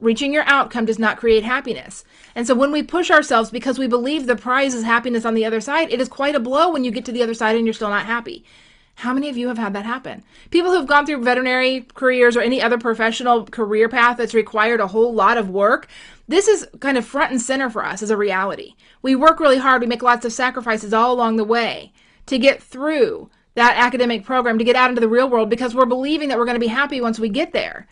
Reaching 0.00 0.32
your 0.32 0.44
outcome 0.46 0.84
does 0.84 0.98
not 0.98 1.16
create 1.16 1.44
happiness. 1.44 2.04
And 2.34 2.46
so 2.46 2.54
when 2.54 2.72
we 2.72 2.82
push 2.82 3.10
ourselves 3.10 3.50
because 3.50 3.78
we 3.78 3.86
believe 3.86 4.26
the 4.26 4.36
prize 4.36 4.74
is 4.74 4.84
happiness 4.84 5.24
on 5.24 5.34
the 5.34 5.44
other 5.44 5.60
side, 5.60 5.92
it 5.92 6.00
is 6.00 6.08
quite 6.08 6.34
a 6.34 6.40
blow 6.40 6.72
when 6.72 6.84
you 6.84 6.90
get 6.90 7.04
to 7.06 7.12
the 7.12 7.22
other 7.22 7.34
side 7.34 7.56
and 7.56 7.66
you're 7.66 7.74
still 7.74 7.88
not 7.88 8.06
happy. 8.06 8.44
How 8.96 9.12
many 9.12 9.28
of 9.28 9.36
you 9.36 9.48
have 9.48 9.58
had 9.58 9.72
that 9.72 9.84
happen? 9.84 10.22
People 10.50 10.70
who've 10.70 10.86
gone 10.86 11.04
through 11.04 11.22
veterinary 11.22 11.86
careers 11.94 12.36
or 12.36 12.40
any 12.40 12.62
other 12.62 12.78
professional 12.78 13.44
career 13.44 13.88
path 13.88 14.16
that's 14.16 14.34
required 14.34 14.80
a 14.80 14.86
whole 14.86 15.12
lot 15.12 15.36
of 15.36 15.50
work, 15.50 15.88
this 16.28 16.46
is 16.46 16.68
kind 16.80 16.96
of 16.96 17.04
front 17.04 17.32
and 17.32 17.40
center 17.40 17.68
for 17.68 17.84
us 17.84 18.02
as 18.02 18.10
a 18.10 18.16
reality. 18.16 18.74
We 19.02 19.16
work 19.16 19.40
really 19.40 19.58
hard, 19.58 19.80
we 19.80 19.88
make 19.88 20.02
lots 20.02 20.24
of 20.24 20.32
sacrifices 20.32 20.92
all 20.92 21.12
along 21.12 21.36
the 21.36 21.44
way 21.44 21.92
to 22.26 22.38
get 22.38 22.62
through 22.62 23.30
that 23.54 23.76
academic 23.76 24.24
program, 24.24 24.58
to 24.58 24.64
get 24.64 24.76
out 24.76 24.90
into 24.90 25.00
the 25.00 25.08
real 25.08 25.28
world 25.28 25.50
because 25.50 25.74
we're 25.74 25.86
believing 25.86 26.28
that 26.28 26.38
we're 26.38 26.44
going 26.44 26.56
to 26.56 26.60
be 26.60 26.66
happy 26.66 27.00
once 27.00 27.18
we 27.18 27.28
get 27.28 27.52
there, 27.52 27.86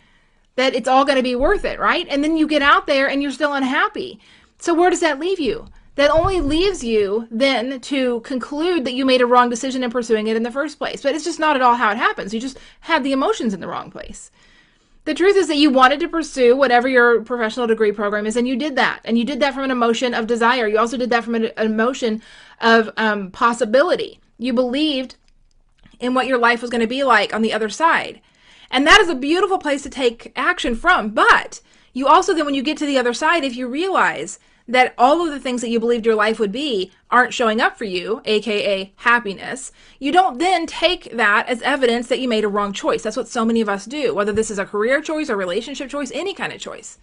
that 0.55 0.75
it's 0.75 0.87
all 0.87 1.05
going 1.05 1.17
to 1.17 1.23
be 1.23 1.35
worth 1.35 1.65
it, 1.65 1.79
right? 1.79 2.07
And 2.09 2.23
then 2.23 2.37
you 2.37 2.47
get 2.47 2.61
out 2.61 2.87
there 2.87 3.09
and 3.09 3.21
you're 3.21 3.31
still 3.31 3.53
unhappy. 3.53 4.19
So 4.59 4.73
where 4.73 4.89
does 4.89 5.01
that 5.01 5.19
leave 5.19 5.39
you? 5.39 5.67
that 5.95 6.09
only 6.09 6.41
leaves 6.41 6.83
you 6.83 7.27
then 7.29 7.79
to 7.79 8.19
conclude 8.21 8.85
that 8.85 8.93
you 8.93 9.05
made 9.05 9.21
a 9.21 9.25
wrong 9.25 9.49
decision 9.49 9.83
in 9.83 9.91
pursuing 9.91 10.27
it 10.27 10.35
in 10.35 10.43
the 10.43 10.51
first 10.51 10.79
place. 10.79 11.01
But 11.01 11.13
it's 11.13 11.23
just 11.23 11.39
not 11.39 11.55
at 11.55 11.61
all 11.61 11.75
how 11.75 11.91
it 11.91 11.97
happens. 11.97 12.33
You 12.33 12.39
just 12.39 12.57
had 12.81 13.03
the 13.03 13.11
emotions 13.11 13.53
in 13.53 13.59
the 13.59 13.67
wrong 13.67 13.91
place. 13.91 14.31
The 15.05 15.13
truth 15.13 15.35
is 15.35 15.47
that 15.49 15.57
you 15.57 15.69
wanted 15.69 15.99
to 15.99 16.07
pursue 16.07 16.55
whatever 16.55 16.87
your 16.87 17.21
professional 17.21 17.67
degree 17.67 17.91
program 17.91 18.25
is, 18.25 18.37
and 18.37 18.47
you 18.47 18.55
did 18.55 18.77
that. 18.77 19.01
And 19.03 19.17
you 19.17 19.25
did 19.25 19.41
that 19.41 19.53
from 19.53 19.65
an 19.65 19.71
emotion 19.71 20.13
of 20.13 20.27
desire. 20.27 20.67
You 20.67 20.79
also 20.79 20.97
did 20.97 21.09
that 21.09 21.25
from 21.25 21.35
an 21.35 21.51
emotion 21.57 22.21
of 22.61 22.89
um, 22.95 23.29
possibility. 23.29 24.19
You 24.37 24.53
believed 24.53 25.17
in 25.99 26.13
what 26.13 26.25
your 26.25 26.37
life 26.37 26.61
was 26.61 26.71
going 26.71 26.81
to 26.81 26.87
be 26.87 27.03
like 27.03 27.33
on 27.35 27.41
the 27.41 27.53
other 27.53 27.69
side. 27.69 28.21
And 28.73 28.87
that 28.87 28.99
is 28.99 29.07
a 29.07 29.15
beautiful 29.15 29.59
place 29.59 29.83
to 29.83 29.89
take 29.89 30.33
action 30.35 30.75
from. 30.75 31.11
But 31.11 31.61
you 31.93 32.07
also, 32.07 32.33
then, 32.33 32.43
when 32.43 32.55
you 32.55 32.63
get 32.63 32.75
to 32.77 32.87
the 32.87 32.97
other 32.97 33.13
side, 33.13 33.43
if 33.43 33.55
you 33.55 33.67
realize 33.67 34.39
that 34.67 34.95
all 34.97 35.23
of 35.23 35.31
the 35.31 35.39
things 35.39 35.61
that 35.61 35.69
you 35.69 35.79
believed 35.79 36.07
your 36.07 36.15
life 36.15 36.39
would 36.39 36.51
be 36.51 36.91
aren't 37.11 37.35
showing 37.35 37.61
up 37.61 37.77
for 37.77 37.83
you, 37.83 38.21
aka 38.25 38.91
happiness, 38.95 39.71
you 39.99 40.11
don't 40.11 40.39
then 40.39 40.65
take 40.65 41.15
that 41.15 41.47
as 41.47 41.61
evidence 41.61 42.07
that 42.07 42.19
you 42.19 42.27
made 42.27 42.43
a 42.43 42.47
wrong 42.47 42.73
choice. 42.73 43.03
That's 43.03 43.17
what 43.17 43.27
so 43.27 43.45
many 43.45 43.61
of 43.61 43.69
us 43.69 43.85
do, 43.85 44.15
whether 44.15 44.31
this 44.31 44.49
is 44.49 44.57
a 44.57 44.65
career 44.65 45.01
choice, 45.01 45.29
a 45.29 45.35
relationship 45.35 45.89
choice, 45.89 46.11
any 46.11 46.33
kind 46.33 46.51
of 46.51 46.59
choice. 46.59 46.97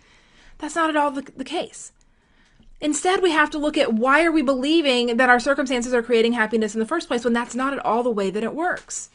That's 0.58 0.74
not 0.74 0.90
at 0.90 0.96
all 0.96 1.12
the, 1.12 1.22
the 1.36 1.44
case. 1.44 1.92
Instead, 2.80 3.22
we 3.22 3.30
have 3.30 3.50
to 3.50 3.58
look 3.58 3.78
at 3.78 3.92
why 3.92 4.24
are 4.24 4.32
we 4.32 4.42
believing 4.42 5.18
that 5.18 5.28
our 5.28 5.38
circumstances 5.38 5.94
are 5.94 6.02
creating 6.02 6.32
happiness 6.32 6.74
in 6.74 6.80
the 6.80 6.86
first 6.86 7.06
place 7.06 7.22
when 7.22 7.34
that's 7.34 7.54
not 7.54 7.74
at 7.74 7.84
all 7.84 8.02
the 8.02 8.10
way 8.10 8.30
that 8.30 8.42
it 8.42 8.54
works. 8.54 9.10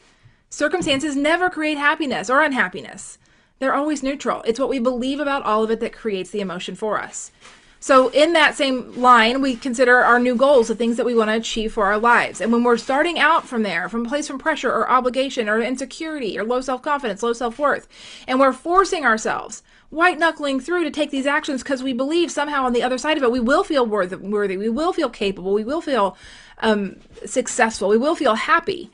Circumstances 0.56 1.18
never 1.18 1.50
create 1.50 1.78
happiness 1.78 2.30
or 2.30 2.42
unhappiness. 2.42 3.18
They're 3.60 3.74
always 3.74 4.02
neutral. 4.02 4.42
It's 4.44 4.58
what 4.58 4.70
we 4.70 4.80
believe 4.80 5.20
about 5.20 5.44
all 5.44 5.66
of 5.66 5.70
it 5.70 5.82
that 5.82 5.92
creates 5.92 6.30
the 6.30 6.40
emotion 6.40 6.76
for 6.76 6.98
us. 6.98 7.30
So, 7.82 8.08
in 8.12 8.32
that 8.32 8.56
same 8.56 8.94
line, 8.96 9.42
we 9.42 9.58
consider 9.58 9.98
our 9.98 10.18
new 10.18 10.34
goals, 10.34 10.70
the 10.70 10.76
things 10.76 10.96
that 10.96 11.06
we 11.06 11.14
want 11.14 11.30
to 11.30 11.36
achieve 11.36 11.74
for 11.74 11.88
our 11.88 11.98
lives. 11.98 12.40
And 12.40 12.54
when 12.54 12.64
we're 12.64 12.78
starting 12.78 13.20
out 13.20 13.46
from 13.46 13.64
there, 13.64 13.90
from 13.90 14.06
a 14.06 14.10
place 14.10 14.30
from 14.30 14.40
pressure 14.40 14.72
or 14.72 14.90
obligation 14.90 15.50
or 15.50 15.62
insecurity 15.62 16.40
or 16.40 16.46
low 16.46 16.62
self 16.62 16.82
confidence, 16.82 17.22
low 17.22 17.34
self 17.34 17.60
worth, 17.60 17.90
and 18.26 18.40
we're 18.40 18.54
forcing 18.54 19.04
ourselves, 19.04 19.62
white 19.90 20.18
knuckling 20.18 20.62
through 20.62 20.86
to 20.86 20.90
take 20.90 21.12
these 21.12 21.28
actions 21.28 21.64
because 21.64 21.84
we 21.84 21.92
believe 21.92 22.32
somehow 22.32 22.64
on 22.64 22.72
the 22.72 22.82
other 22.82 22.98
side 22.98 23.18
of 23.18 23.24
it, 23.24 23.32
we 23.32 23.42
will 23.42 23.66
feel 23.66 23.86
worthy, 23.86 24.56
we 24.56 24.70
will 24.70 24.94
feel 24.94 25.10
capable, 25.10 25.54
we 25.54 25.66
will 25.66 25.82
feel 25.82 26.16
um, 26.60 26.96
successful, 27.26 27.90
we 27.90 27.98
will 27.98 28.16
feel 28.16 28.36
happy. 28.36 28.90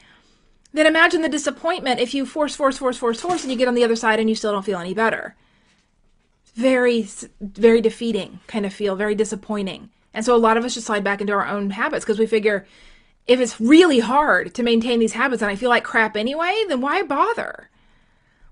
Then 0.74 0.86
imagine 0.86 1.22
the 1.22 1.30
disappointment 1.30 2.00
if 2.00 2.14
you 2.14 2.26
force, 2.26 2.56
force, 2.56 2.78
force, 2.78 2.98
force, 2.98 3.20
force, 3.20 3.44
and 3.44 3.52
you 3.52 3.58
get 3.58 3.68
on 3.68 3.76
the 3.76 3.84
other 3.84 3.96
side 3.96 4.20
and 4.20 4.30
you 4.30 4.36
still 4.36 4.54
don't 4.54 4.66
feel 4.66 4.80
any 4.80 4.94
better. 4.94 5.36
Very 6.54 7.08
very 7.42 7.82
defeating 7.82 8.40
kind 8.48 8.66
of 8.66 8.74
feel 8.74 8.96
very 8.96 9.16
disappointing. 9.16 9.90
And 10.14 10.26
so 10.26 10.36
a 10.36 10.38
lot 10.38 10.58
of 10.58 10.66
us 10.66 10.74
just 10.74 10.88
slide 10.88 11.04
back 11.04 11.22
into 11.22 11.34
our 11.34 11.48
own 11.48 11.72
habits 11.72 12.06
because 12.06 12.20
we 12.20 12.26
figure 12.26 12.66
if 13.28 13.40
it's 13.40 13.62
really 13.62 14.00
hard 14.00 14.54
to 14.56 14.64
maintain 14.64 15.00
these 15.00 15.14
habits 15.14 15.42
and 15.42 15.52
i 15.52 15.56
feel 15.56 15.70
like 15.70 15.84
crap 15.84 16.18
anyway 16.18 16.64
then 16.68 16.82
why 16.82 17.02
bother? 17.02 17.70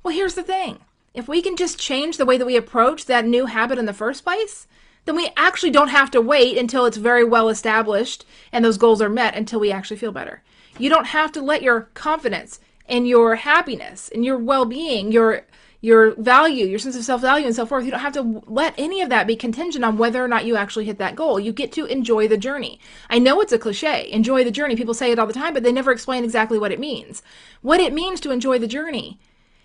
Well 0.04 0.14
here's 0.14 0.36
the 0.36 0.44
thing. 0.44 0.80
If 1.14 1.28
we 1.28 1.42
can 1.42 1.58
just 1.58 1.80
change 1.80 2.18
the 2.18 2.26
way 2.26 2.38
that 2.38 2.46
we 2.46 2.56
approach 2.56 3.06
that 3.06 3.26
new 3.26 3.48
habit 3.48 3.80
in 3.80 3.86
the 3.86 3.94
first 3.94 4.24
place 4.24 4.68
then 5.06 5.16
we 5.16 5.32
actually 5.36 5.72
don't 5.72 5.88
have 5.88 6.12
to 6.12 6.22
wait 6.22 6.58
until 6.58 6.86
it's 6.86 6.98
very 6.98 7.24
well 7.24 7.50
established 7.50 8.26
and 8.52 8.64
those 8.64 8.78
goals 8.78 9.02
are 9.02 9.10
met 9.10 9.36
until 9.36 9.60
we 9.60 9.72
actually 9.72 9.98
feel 9.98 10.12
better 10.12 10.44
you 10.80 10.90
don't 10.90 11.08
have 11.08 11.32
to 11.34 11.42
let 11.42 11.62
your 11.62 11.90
confidence 11.94 12.60
and 12.88 13.08
your 13.08 13.36
happiness 13.36 14.10
and 14.14 14.26
your 14.26 14.38
well-being 14.38 15.12
your 15.12 15.46
your 15.82 16.14
value, 16.16 16.66
your 16.66 16.80
sense 16.80 16.98
of 16.98 17.04
self 17.04 17.22
value 17.22 17.46
and 17.46 17.56
self 17.56 17.72
worth. 17.72 17.86
You 17.86 17.92
don't 17.92 18.02
have 18.02 18.14
to 18.14 18.44
let 18.48 18.74
any 18.78 19.02
of 19.02 19.10
that 19.10 19.28
be 19.28 19.36
contingent 19.36 19.86
on 19.86 19.98
whether 19.98 20.24
or 20.24 20.28
not 20.28 20.46
you 20.46 20.58
actually 20.58 20.86
hit 20.86 20.98
that 20.98 21.16
goal. 21.16 21.40
You 21.40 21.54
get 21.54 21.72
to 21.74 21.86
enjoy 21.86 22.28
the 22.28 22.38
journey. 22.38 22.80
I 23.10 23.20
know 23.20 23.40
it's 23.40 23.54
a 23.54 23.60
cliche, 23.60 24.12
enjoy 24.12 24.44
the 24.44 24.52
journey. 24.52 24.76
People 24.76 24.94
say 24.94 25.12
it 25.12 25.20
all 25.20 25.28
the 25.28 25.34
time, 25.34 25.54
but 25.54 25.64
they 25.64 25.72
never 25.72 25.92
explain 25.92 26.24
exactly 26.24 26.60
what 26.60 26.72
it 26.72 26.80
means. 26.80 27.22
What 27.62 27.80
it 27.80 27.94
means 27.94 28.20
to 28.22 28.32
enjoy 28.32 28.60
the 28.60 28.68
journey 28.68 29.20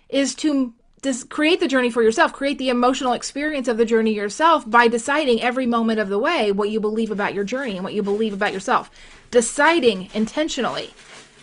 is 0.07 0.35
to 0.35 0.73
just 1.03 1.29
create 1.29 1.59
the 1.59 1.67
journey 1.67 1.91
for 1.91 2.01
yourself, 2.01 2.33
create 2.33 2.57
the 2.57 2.69
emotional 2.69 3.13
experience 3.13 3.67
of 3.67 3.77
the 3.77 3.85
journey 3.85 4.13
yourself 4.13 4.67
by 4.67 4.87
deciding 4.87 5.41
every 5.41 5.67
moment 5.67 5.99
of 5.99 6.09
the 6.09 6.17
way 6.17 6.51
what 6.51 6.69
you 6.69 6.79
believe 6.79 7.11
about 7.11 7.33
your 7.33 7.43
journey 7.43 7.75
and 7.75 7.83
what 7.83 7.93
you 7.93 8.01
believe 8.01 8.33
about 8.33 8.53
yourself. 8.53 8.89
Deciding 9.31 10.09
intentionally, 10.13 10.93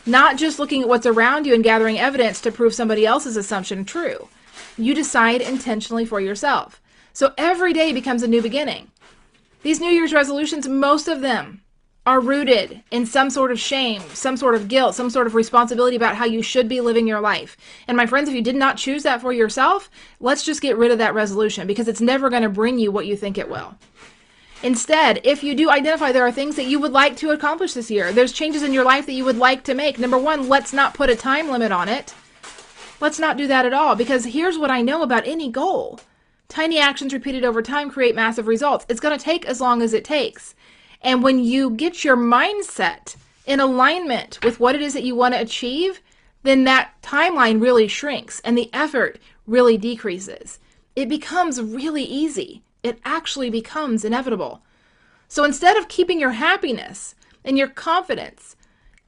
not 0.07 0.37
just 0.37 0.59
looking 0.59 0.83
at 0.83 0.89
what's 0.89 1.07
around 1.07 1.47
you 1.47 1.55
and 1.55 1.65
gathering 1.65 1.99
evidence 1.99 2.41
to 2.41 2.53
prove 2.53 2.75
somebody 2.75 3.07
else's 3.07 3.37
assumption 3.37 3.85
true. 3.85 4.29
You 4.77 4.95
decide 4.95 5.41
intentionally 5.41 6.05
for 6.05 6.21
yourself. 6.21 6.81
So 7.13 7.35
every 7.37 7.73
day 7.73 7.93
becomes 7.93 8.23
a 8.23 8.29
new 8.29 8.43
beginning. 8.43 8.91
These 9.63 9.81
New 9.81 9.91
Year's 9.91 10.13
resolutions, 10.13 10.67
most 10.67 11.09
of 11.09 11.21
them 11.21 11.63
are 12.05 12.21
rooted 12.21 12.83
in 12.91 13.07
some 13.07 13.31
sort 13.31 13.53
of 13.53 13.61
shame, 13.61 14.03
some 14.13 14.37
sort 14.37 14.57
of 14.57 14.67
guilt, 14.67 14.95
some 14.95 15.09
sort 15.09 15.29
of 15.29 15.37
responsibility 15.37 15.95
about 15.95 16.17
how 16.17 16.25
you 16.25 16.43
should 16.43 16.69
be 16.69 16.81
living 16.81 17.07
your 17.07 17.21
life. 17.21 17.57
And 17.87 17.97
my 17.97 18.07
friends, 18.07 18.29
if 18.29 18.35
you 18.35 18.43
did 18.43 18.57
not 18.57 18.77
choose 18.77 19.05
that 19.05 19.21
for 19.21 19.33
yourself, 19.33 19.89
let's 20.19 20.43
just 20.43 20.63
get 20.63 20.77
rid 20.77 20.91
of 20.91 20.99
that 20.99 21.15
resolution 21.15 21.69
because 21.69 21.87
it's 21.87 22.01
never 22.01 22.29
going 22.29 22.43
to 22.43 22.49
bring 22.49 22.79
you 22.79 22.91
what 22.91 23.07
you 23.07 23.17
think 23.17 23.39
it 23.39 23.49
will. 23.49 23.77
Instead, 24.63 25.21
if 25.25 25.43
you 25.43 25.55
do 25.55 25.71
identify 25.71 26.13
there 26.13 26.27
are 26.27 26.33
things 26.33 26.55
that 26.55 26.67
you 26.67 26.79
would 26.79 26.93
like 26.93 27.17
to 27.17 27.31
accomplish 27.31 27.75
this 27.75 27.91
year, 27.91 28.13
there's 28.13 28.33
changes 28.33 28.63
in 28.63 28.73
your 28.73 28.85
life 28.85 29.07
that 29.07 29.13
you 29.13 29.25
would 29.25 29.39
like 29.39 29.65
to 29.65 29.75
make. 29.75 29.99
Number 29.99 30.19
one, 30.19 30.49
let's 30.49 30.73
not 30.73 30.95
put 30.95 31.11
a 31.11 31.17
time 31.17 31.51
limit 31.51 31.73
on 31.73 31.89
it. 31.89 32.15
Let's 33.01 33.19
not 33.19 33.37
do 33.37 33.49
that 33.49 33.67
at 33.67 33.73
all 33.73 33.97
because 33.97 34.27
here's 34.27 34.59
what 34.59 34.71
I 34.71 34.81
know 34.81 35.03
about 35.03 35.27
any 35.27 35.51
goal 35.51 36.01
tiny 36.49 36.79
actions 36.79 37.15
repeated 37.15 37.45
over 37.45 37.63
time 37.63 37.91
create 37.91 38.15
massive 38.15 38.47
results. 38.47 38.85
It's 38.89 39.01
going 39.01 39.19
to 39.19 39.25
take 39.25 39.47
as 39.47 39.61
long 39.61 39.81
as 39.81 39.95
it 39.95 40.05
takes. 40.05 40.55
And 41.01 41.23
when 41.23 41.43
you 41.43 41.71
get 41.71 42.05
your 42.05 42.17
mindset 42.17 43.17
in 43.47 43.59
alignment 43.59 44.39
with 44.45 44.61
what 44.61 44.75
it 44.75 44.83
is 44.83 44.93
that 44.93 45.03
you 45.03 45.17
want 45.17 45.33
to 45.33 45.41
achieve, 45.41 46.03
then 46.43 46.65
that 46.65 46.93
timeline 47.03 47.63
really 47.63 47.89
shrinks 47.89 48.41
and 48.41 48.57
the 48.57 48.69
effort 48.75 49.19
really 49.47 49.79
decreases. 49.79 50.59
It 50.95 51.09
becomes 51.09 51.61
really 51.61 52.05
easy. 52.05 52.63
It 52.83 53.01
actually 53.05 53.51
becomes 53.51 54.05
inevitable. 54.05 54.63
So 55.29 55.45
instead 55.45 55.77
of 55.77 55.89
keeping 55.89 56.21
your 56.21 56.33
happiness 56.33 57.15
and 57.45 57.57
your 57.57 57.69
confidence 57.69 58.57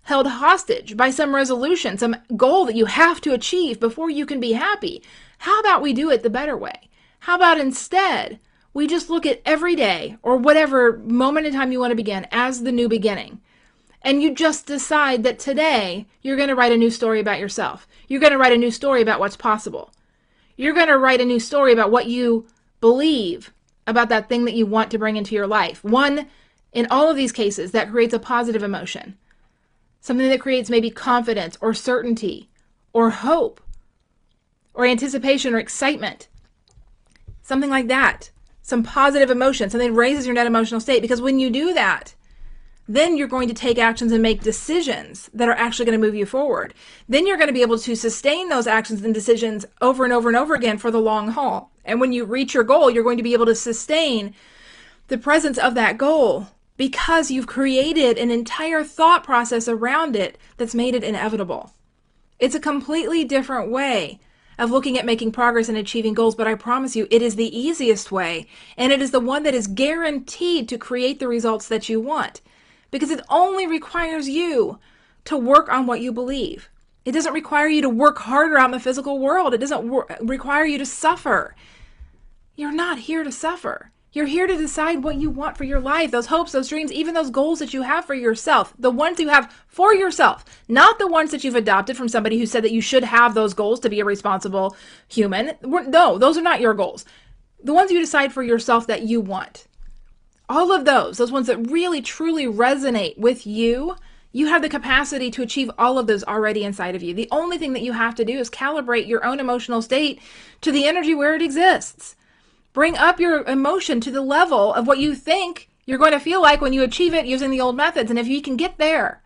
held 0.04 0.26
hostage 0.26 0.96
by 0.96 1.10
some 1.10 1.34
resolution, 1.34 1.98
some 1.98 2.16
goal 2.36 2.66
that 2.66 2.76
you 2.76 2.86
have 2.86 3.20
to 3.22 3.32
achieve 3.32 3.80
before 3.80 4.10
you 4.10 4.26
can 4.26 4.38
be 4.38 4.52
happy. 4.52 5.02
How 5.38 5.58
about 5.60 5.82
we 5.82 5.92
do 5.92 6.10
it 6.10 6.22
the 6.22 6.30
better 6.30 6.56
way? 6.56 6.88
How 7.20 7.36
about 7.36 7.58
instead 7.58 8.38
we 8.74 8.86
just 8.86 9.08
look 9.08 9.24
at 9.24 9.40
every 9.46 9.74
day 9.74 10.16
or 10.22 10.36
whatever 10.36 10.98
moment 10.98 11.46
in 11.46 11.54
time 11.54 11.72
you 11.72 11.80
want 11.80 11.90
to 11.90 11.96
begin 11.96 12.26
as 12.30 12.62
the 12.62 12.72
new 12.72 12.88
beginning? 12.88 13.40
And 14.02 14.22
you 14.22 14.34
just 14.34 14.66
decide 14.66 15.22
that 15.22 15.38
today 15.38 16.06
you're 16.20 16.36
going 16.36 16.50
to 16.50 16.54
write 16.54 16.72
a 16.72 16.76
new 16.76 16.90
story 16.90 17.20
about 17.20 17.40
yourself. 17.40 17.88
You're 18.06 18.20
going 18.20 18.32
to 18.32 18.38
write 18.38 18.52
a 18.52 18.58
new 18.58 18.70
story 18.70 19.00
about 19.00 19.20
what's 19.20 19.36
possible. 19.36 19.90
You're 20.56 20.74
going 20.74 20.88
to 20.88 20.98
write 20.98 21.22
a 21.22 21.24
new 21.24 21.40
story 21.40 21.72
about 21.72 21.90
what 21.90 22.06
you 22.06 22.46
believe 22.82 23.53
about 23.86 24.08
that 24.08 24.28
thing 24.28 24.44
that 24.44 24.54
you 24.54 24.66
want 24.66 24.90
to 24.90 24.98
bring 24.98 25.16
into 25.16 25.34
your 25.34 25.46
life. 25.46 25.82
One, 25.84 26.28
in 26.72 26.86
all 26.90 27.10
of 27.10 27.16
these 27.16 27.32
cases, 27.32 27.72
that 27.72 27.90
creates 27.90 28.14
a 28.14 28.18
positive 28.18 28.62
emotion 28.62 29.16
something 30.04 30.28
that 30.28 30.40
creates 30.40 30.68
maybe 30.68 30.90
confidence 30.90 31.56
or 31.62 31.72
certainty 31.72 32.50
or 32.92 33.08
hope 33.08 33.58
or 34.74 34.84
anticipation 34.84 35.54
or 35.54 35.58
excitement. 35.58 36.28
Something 37.40 37.70
like 37.70 37.88
that. 37.88 38.30
Some 38.60 38.82
positive 38.82 39.30
emotion, 39.30 39.70
something 39.70 39.88
that 39.88 39.96
raises 39.96 40.26
your 40.26 40.34
net 40.34 40.46
emotional 40.46 40.78
state. 40.78 41.00
Because 41.00 41.22
when 41.22 41.38
you 41.38 41.48
do 41.48 41.72
that, 41.72 42.14
then 42.86 43.16
you're 43.16 43.28
going 43.28 43.48
to 43.48 43.54
take 43.54 43.78
actions 43.78 44.12
and 44.12 44.22
make 44.22 44.42
decisions 44.42 45.30
that 45.32 45.48
are 45.48 45.54
actually 45.54 45.86
going 45.86 45.98
to 45.98 46.06
move 46.06 46.14
you 46.14 46.26
forward. 46.26 46.74
Then 47.08 47.26
you're 47.26 47.38
going 47.38 47.48
to 47.48 47.54
be 47.54 47.62
able 47.62 47.78
to 47.78 47.96
sustain 47.96 48.48
those 48.48 48.66
actions 48.66 49.02
and 49.02 49.14
decisions 49.14 49.64
over 49.80 50.04
and 50.04 50.12
over 50.12 50.28
and 50.28 50.36
over 50.36 50.54
again 50.54 50.78
for 50.78 50.90
the 50.90 51.00
long 51.00 51.28
haul. 51.28 51.70
And 51.84 52.00
when 52.00 52.12
you 52.12 52.24
reach 52.24 52.54
your 52.54 52.64
goal, 52.64 52.90
you're 52.90 53.02
going 53.02 53.16
to 53.16 53.22
be 53.22 53.32
able 53.32 53.46
to 53.46 53.54
sustain 53.54 54.34
the 55.08 55.18
presence 55.18 55.58
of 55.58 55.74
that 55.74 55.98
goal 55.98 56.48
because 56.76 57.30
you've 57.30 57.46
created 57.46 58.18
an 58.18 58.30
entire 58.30 58.84
thought 58.84 59.24
process 59.24 59.68
around 59.68 60.16
it 60.16 60.36
that's 60.56 60.74
made 60.74 60.94
it 60.94 61.04
inevitable. 61.04 61.72
It's 62.38 62.54
a 62.54 62.60
completely 62.60 63.24
different 63.24 63.70
way 63.70 64.18
of 64.58 64.70
looking 64.70 64.98
at 64.98 65.06
making 65.06 65.32
progress 65.32 65.68
and 65.68 65.78
achieving 65.78 66.14
goals, 66.14 66.34
but 66.34 66.46
I 66.46 66.54
promise 66.54 66.94
you, 66.94 67.08
it 67.10 67.22
is 67.22 67.36
the 67.36 67.58
easiest 67.58 68.12
way, 68.12 68.46
and 68.76 68.92
it 68.92 69.02
is 69.02 69.10
the 69.10 69.20
one 69.20 69.42
that 69.44 69.54
is 69.54 69.66
guaranteed 69.66 70.68
to 70.68 70.78
create 70.78 71.18
the 71.18 71.28
results 71.28 71.68
that 71.68 71.88
you 71.88 72.00
want 72.00 72.40
because 72.94 73.10
it 73.10 73.20
only 73.28 73.66
requires 73.66 74.28
you 74.28 74.78
to 75.24 75.36
work 75.36 75.68
on 75.68 75.84
what 75.84 76.00
you 76.00 76.12
believe. 76.12 76.70
It 77.04 77.10
doesn't 77.10 77.32
require 77.32 77.66
you 77.66 77.82
to 77.82 77.88
work 77.88 78.18
harder 78.18 78.56
in 78.58 78.70
the 78.70 78.78
physical 78.78 79.18
world. 79.18 79.52
It 79.52 79.58
doesn't 79.58 79.90
wor- 79.90 80.06
require 80.20 80.64
you 80.64 80.78
to 80.78 80.86
suffer. 80.86 81.56
You're 82.54 82.70
not 82.70 83.00
here 83.00 83.24
to 83.24 83.32
suffer. 83.32 83.90
You're 84.12 84.26
here 84.26 84.46
to 84.46 84.56
decide 84.56 85.02
what 85.02 85.16
you 85.16 85.28
want 85.28 85.56
for 85.56 85.64
your 85.64 85.80
life, 85.80 86.12
those 86.12 86.26
hopes, 86.26 86.52
those 86.52 86.68
dreams, 86.68 86.92
even 86.92 87.14
those 87.14 87.30
goals 87.30 87.58
that 87.58 87.74
you 87.74 87.82
have 87.82 88.04
for 88.04 88.14
yourself, 88.14 88.72
the 88.78 88.92
ones 88.92 89.18
you 89.18 89.28
have 89.28 89.52
for 89.66 89.92
yourself, 89.92 90.44
not 90.68 91.00
the 91.00 91.08
ones 91.08 91.32
that 91.32 91.42
you've 91.42 91.56
adopted 91.56 91.96
from 91.96 92.08
somebody 92.08 92.38
who 92.38 92.46
said 92.46 92.62
that 92.62 92.70
you 92.70 92.80
should 92.80 93.02
have 93.02 93.34
those 93.34 93.54
goals 93.54 93.80
to 93.80 93.90
be 93.90 93.98
a 93.98 94.04
responsible 94.04 94.76
human. 95.08 95.54
No, 95.62 96.16
those 96.16 96.38
are 96.38 96.42
not 96.42 96.60
your 96.60 96.74
goals. 96.74 97.04
The 97.60 97.74
ones 97.74 97.90
you 97.90 97.98
decide 97.98 98.32
for 98.32 98.44
yourself 98.44 98.86
that 98.86 99.02
you 99.02 99.20
want. 99.20 99.66
All 100.48 100.72
of 100.72 100.84
those, 100.84 101.16
those 101.16 101.32
ones 101.32 101.46
that 101.46 101.70
really 101.70 102.02
truly 102.02 102.46
resonate 102.46 103.16
with 103.18 103.46
you, 103.46 103.96
you 104.32 104.46
have 104.46 104.62
the 104.62 104.68
capacity 104.68 105.30
to 105.30 105.42
achieve 105.42 105.70
all 105.78 105.98
of 105.98 106.06
those 106.06 106.24
already 106.24 106.64
inside 106.64 106.94
of 106.94 107.02
you. 107.02 107.14
The 107.14 107.28
only 107.30 107.56
thing 107.56 107.72
that 107.72 107.82
you 107.82 107.92
have 107.92 108.14
to 108.16 108.24
do 108.24 108.38
is 108.38 108.50
calibrate 108.50 109.06
your 109.06 109.24
own 109.24 109.40
emotional 109.40 109.80
state 109.80 110.20
to 110.60 110.72
the 110.72 110.86
energy 110.86 111.14
where 111.14 111.34
it 111.34 111.42
exists. 111.42 112.16
Bring 112.72 112.96
up 112.96 113.20
your 113.20 113.42
emotion 113.44 114.00
to 114.00 114.10
the 114.10 114.20
level 114.20 114.74
of 114.74 114.86
what 114.86 114.98
you 114.98 115.14
think 115.14 115.68
you're 115.86 115.98
going 115.98 116.12
to 116.12 116.18
feel 116.18 116.42
like 116.42 116.60
when 116.60 116.72
you 116.72 116.82
achieve 116.82 117.14
it 117.14 117.26
using 117.26 117.50
the 117.50 117.60
old 117.60 117.76
methods. 117.76 118.10
And 118.10 118.18
if 118.18 118.26
you 118.26 118.42
can 118.42 118.56
get 118.56 118.78
there, 118.78 119.22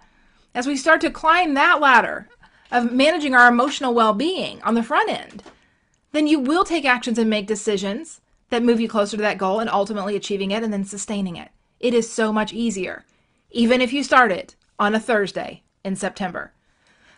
as 0.55 0.67
we 0.67 0.77
start 0.77 1.01
to 1.01 1.11
climb 1.11 1.55
that 1.55 1.81
ladder 1.81 2.29
of 2.71 2.93
managing 2.93 3.35
our 3.35 3.49
emotional 3.49 3.95
well 3.95 4.13
being 4.13 4.61
on 4.63 4.75
the 4.75 4.83
front 4.83 5.11
end, 5.11 5.43
then 6.13 6.27
you 6.27 6.39
will 6.39 6.65
take 6.65 6.85
actions 6.85 7.19
and 7.19 7.31
make 7.31 7.47
decisions 7.47 8.21
that 8.51 8.63
move 8.63 8.81
you 8.81 8.89
closer 8.89 9.17
to 9.17 9.23
that 9.23 9.39
goal 9.39 9.61
and 9.61 9.71
ultimately 9.71 10.17
achieving 10.17 10.51
it 10.51 10.63
and 10.63 10.73
then 10.73 10.85
sustaining 10.85 11.37
it. 11.37 11.51
It 11.81 11.95
is 11.95 12.11
so 12.11 12.33
much 12.33 12.53
easier, 12.53 13.05
even 13.51 13.81
if 13.81 13.93
you 13.93 14.03
start 14.03 14.33
it 14.33 14.57
on 14.79 14.95
a 14.95 15.01
Thursday 15.01 15.63
in 15.85 15.97
September. 15.97 16.53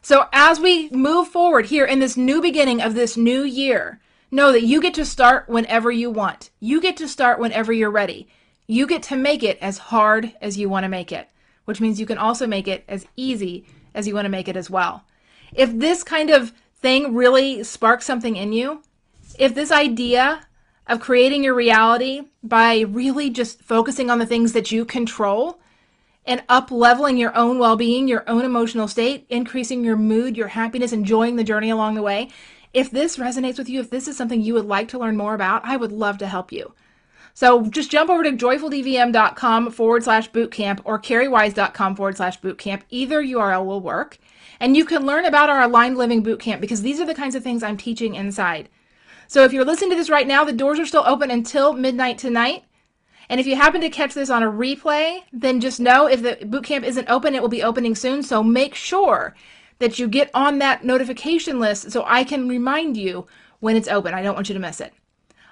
So, 0.02 0.28
as 0.32 0.58
we 0.58 0.88
move 0.90 1.28
forward 1.28 1.66
here 1.66 1.84
in 1.84 1.98
this 1.98 2.16
new 2.16 2.40
beginning 2.40 2.80
of 2.80 2.94
this 2.94 3.16
new 3.16 3.42
year, 3.42 4.00
know 4.30 4.52
that 4.52 4.62
you 4.64 4.80
get 4.80 4.94
to 4.94 5.04
start 5.04 5.48
whenever 5.48 5.90
you 5.90 6.10
want. 6.10 6.50
You 6.58 6.80
get 6.80 6.96
to 6.98 7.08
start 7.08 7.38
whenever 7.38 7.72
you're 7.72 7.90
ready. 7.90 8.28
You 8.66 8.86
get 8.86 9.02
to 9.04 9.16
make 9.16 9.42
it 9.42 9.58
as 9.60 9.78
hard 9.78 10.32
as 10.40 10.56
you 10.56 10.68
want 10.68 10.84
to 10.84 10.88
make 10.88 11.12
it, 11.12 11.28
which 11.64 11.80
means 11.80 12.00
you 12.00 12.06
can 12.06 12.18
also 12.18 12.46
make 12.46 12.68
it 12.68 12.84
as 12.88 13.06
easy 13.16 13.66
as 13.94 14.06
you 14.06 14.14
want 14.14 14.24
to 14.24 14.30
make 14.30 14.48
it 14.48 14.56
as 14.56 14.70
well. 14.70 15.04
If 15.52 15.78
this 15.78 16.02
kind 16.02 16.30
of 16.30 16.52
thing 16.76 17.14
really 17.14 17.62
sparks 17.62 18.06
something 18.06 18.36
in 18.36 18.52
you, 18.52 18.82
if 19.38 19.54
this 19.54 19.72
idea 19.72 20.46
of 20.90 21.00
creating 21.00 21.44
your 21.44 21.54
reality 21.54 22.22
by 22.42 22.80
really 22.80 23.30
just 23.30 23.62
focusing 23.62 24.10
on 24.10 24.18
the 24.18 24.26
things 24.26 24.52
that 24.52 24.72
you 24.72 24.84
control 24.84 25.60
and 26.26 26.42
up 26.48 26.70
leveling 26.70 27.16
your 27.16 27.34
own 27.36 27.58
well 27.58 27.76
being, 27.76 28.08
your 28.08 28.28
own 28.28 28.44
emotional 28.44 28.88
state, 28.88 29.24
increasing 29.30 29.84
your 29.84 29.96
mood, 29.96 30.36
your 30.36 30.48
happiness, 30.48 30.92
enjoying 30.92 31.36
the 31.36 31.44
journey 31.44 31.70
along 31.70 31.94
the 31.94 32.02
way. 32.02 32.28
If 32.74 32.90
this 32.90 33.16
resonates 33.16 33.56
with 33.56 33.68
you, 33.68 33.80
if 33.80 33.90
this 33.90 34.06
is 34.06 34.16
something 34.16 34.40
you 34.40 34.54
would 34.54 34.66
like 34.66 34.88
to 34.88 34.98
learn 34.98 35.16
more 35.16 35.34
about, 35.34 35.64
I 35.64 35.76
would 35.76 35.92
love 35.92 36.18
to 36.18 36.26
help 36.26 36.52
you. 36.52 36.74
So 37.34 37.66
just 37.66 37.90
jump 37.90 38.10
over 38.10 38.24
to 38.24 38.32
joyfuldvm.com 38.32 39.70
forward 39.70 40.04
slash 40.04 40.30
bootcamp 40.30 40.80
or 40.84 41.00
cariwise.com 41.00 41.96
forward 41.96 42.16
slash 42.16 42.40
bootcamp. 42.40 42.82
Either 42.90 43.22
URL 43.22 43.64
will 43.64 43.80
work. 43.80 44.18
And 44.58 44.76
you 44.76 44.84
can 44.84 45.06
learn 45.06 45.24
about 45.24 45.48
our 45.48 45.62
aligned 45.62 45.96
living 45.96 46.22
bootcamp 46.22 46.60
because 46.60 46.82
these 46.82 47.00
are 47.00 47.06
the 47.06 47.14
kinds 47.14 47.34
of 47.34 47.42
things 47.42 47.62
I'm 47.62 47.76
teaching 47.76 48.14
inside. 48.14 48.68
So 49.30 49.44
if 49.44 49.52
you're 49.52 49.64
listening 49.64 49.90
to 49.90 49.96
this 49.96 50.10
right 50.10 50.26
now, 50.26 50.42
the 50.42 50.52
doors 50.52 50.80
are 50.80 50.86
still 50.86 51.04
open 51.06 51.30
until 51.30 51.72
midnight 51.72 52.18
tonight. 52.18 52.64
And 53.28 53.38
if 53.38 53.46
you 53.46 53.54
happen 53.54 53.80
to 53.80 53.88
catch 53.88 54.12
this 54.12 54.28
on 54.28 54.42
a 54.42 54.50
replay, 54.50 55.20
then 55.32 55.60
just 55.60 55.78
know 55.78 56.08
if 56.08 56.20
the 56.20 56.44
boot 56.44 56.64
camp 56.64 56.84
isn't 56.84 57.08
open, 57.08 57.36
it 57.36 57.40
will 57.40 57.48
be 57.48 57.62
opening 57.62 57.94
soon. 57.94 58.24
So 58.24 58.42
make 58.42 58.74
sure 58.74 59.36
that 59.78 60.00
you 60.00 60.08
get 60.08 60.32
on 60.34 60.58
that 60.58 60.84
notification 60.84 61.60
list 61.60 61.92
so 61.92 62.02
I 62.08 62.24
can 62.24 62.48
remind 62.48 62.96
you 62.96 63.28
when 63.60 63.76
it's 63.76 63.86
open. 63.86 64.14
I 64.14 64.22
don't 64.22 64.34
want 64.34 64.48
you 64.48 64.54
to 64.54 64.60
miss 64.60 64.80
it. 64.80 64.92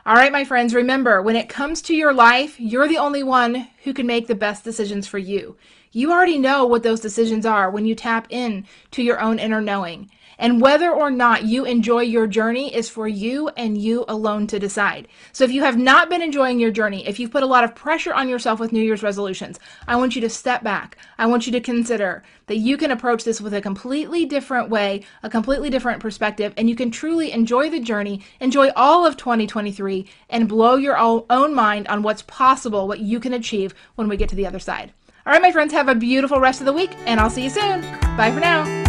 All 0.05 0.17
right, 0.17 0.33
my 0.33 0.43
friends, 0.43 0.75
remember 0.75 1.23
when 1.23 1.37
it 1.37 1.49
comes 1.49 1.81
to 1.83 1.95
your 1.95 2.13
life, 2.13 2.59
you're 2.59 2.89
the 2.89 2.99
only 2.99 3.23
one 3.23 3.69
who 3.85 3.95
can 3.95 4.09
make 4.09 4.27
the 4.27 4.35
best 4.35 4.65
decisions 4.65 5.07
for 5.07 5.19
you. 5.19 5.57
You 5.93 6.11
already 6.11 6.39
know 6.39 6.67
what 6.67 6.83
those 6.83 6.99
decisions 6.99 7.47
are 7.47 7.71
when 7.71 7.85
you 7.85 7.95
tap 7.95 8.27
in 8.31 8.67
to 8.91 9.05
your 9.05 9.21
own 9.21 9.39
inner 9.39 9.61
knowing. 9.61 10.11
And 10.39 10.61
whether 10.61 10.91
or 10.91 11.11
not 11.11 11.45
you 11.45 11.65
enjoy 11.65 12.03
your 12.03 12.27
journey 12.27 12.75
is 12.75 12.89
for 12.89 13.09
you 13.09 13.49
and 13.57 13.77
you 13.77 14.05
alone 14.07 14.47
to 14.49 14.59
decide. 14.59 15.09
So 15.33 15.45
if 15.45 15.51
you 15.51 15.63
have 15.63 15.77
not 15.77 16.09
been 16.09 16.23
enjoying 16.23 16.61
your 16.61 16.71
journey, 16.71 17.07
if 17.07 17.19
you've 17.19 17.31
put 17.33 17.43
a 17.43 17.47
lot 17.47 17.65
of 17.65 17.75
pressure 17.75 18.15
on 18.15 18.29
yourself 18.29 18.61
with 18.61 18.73
New 18.73 18.83
Year's 18.83 19.03
resolutions, 19.03 19.59
I 19.87 19.97
want 19.97 20.15
you 20.15 20.21
to 20.23 20.31
step 20.31 20.63
back. 20.63 20.97
I 21.19 21.27
want 21.27 21.47
you 21.47 21.53
to 21.53 21.61
consider 21.61 22.23
that 22.47 22.57
you 22.57 22.77
can 22.77 22.91
approach 22.91 23.25
this 23.25 23.41
with 23.41 23.53
a 23.53 23.61
completely 23.61 24.25
different 24.25 24.71
way, 24.71 25.05
a 25.23 25.31
completely 25.31 25.71
different 25.71 26.01
perspective, 26.01 26.55
and 26.57 26.69
you 26.69 26.77
can 26.77 26.91
truly 26.91 27.33
enjoy 27.33 27.69
the 27.69 27.81
journey, 27.81 28.23
enjoy 28.41 28.71
all 28.77 29.05
of 29.05 29.17
2023, 29.17 30.07
and 30.31 30.49
blow 30.49 30.77
your 30.77 30.97
own 30.97 31.55
mind 31.55 31.89
on 31.89 32.03
what's 32.03 32.23
possible, 32.23 32.89
what 32.89 33.01
you 33.01 33.21
can 33.21 33.33
achieve 33.35 33.75
when 33.97 34.09
we 34.09 34.17
get 34.17 34.29
to 34.31 34.37
the 34.37 34.47
other 34.47 34.59
side. 34.59 34.93
All 35.27 35.33
right, 35.33 35.43
my 35.43 35.53
friends, 35.53 35.75
have 35.75 35.89
a 35.89 35.95
beautiful 35.95 36.41
rest 36.41 36.61
of 36.61 36.67
the 36.67 36.73
week, 36.73 36.91
and 37.07 37.21
I'll 37.21 37.29
see 37.29 37.45
you 37.45 37.51
soon. 37.51 37.83
Bye 38.17 38.31
for 38.33 38.41
now. 38.41 38.88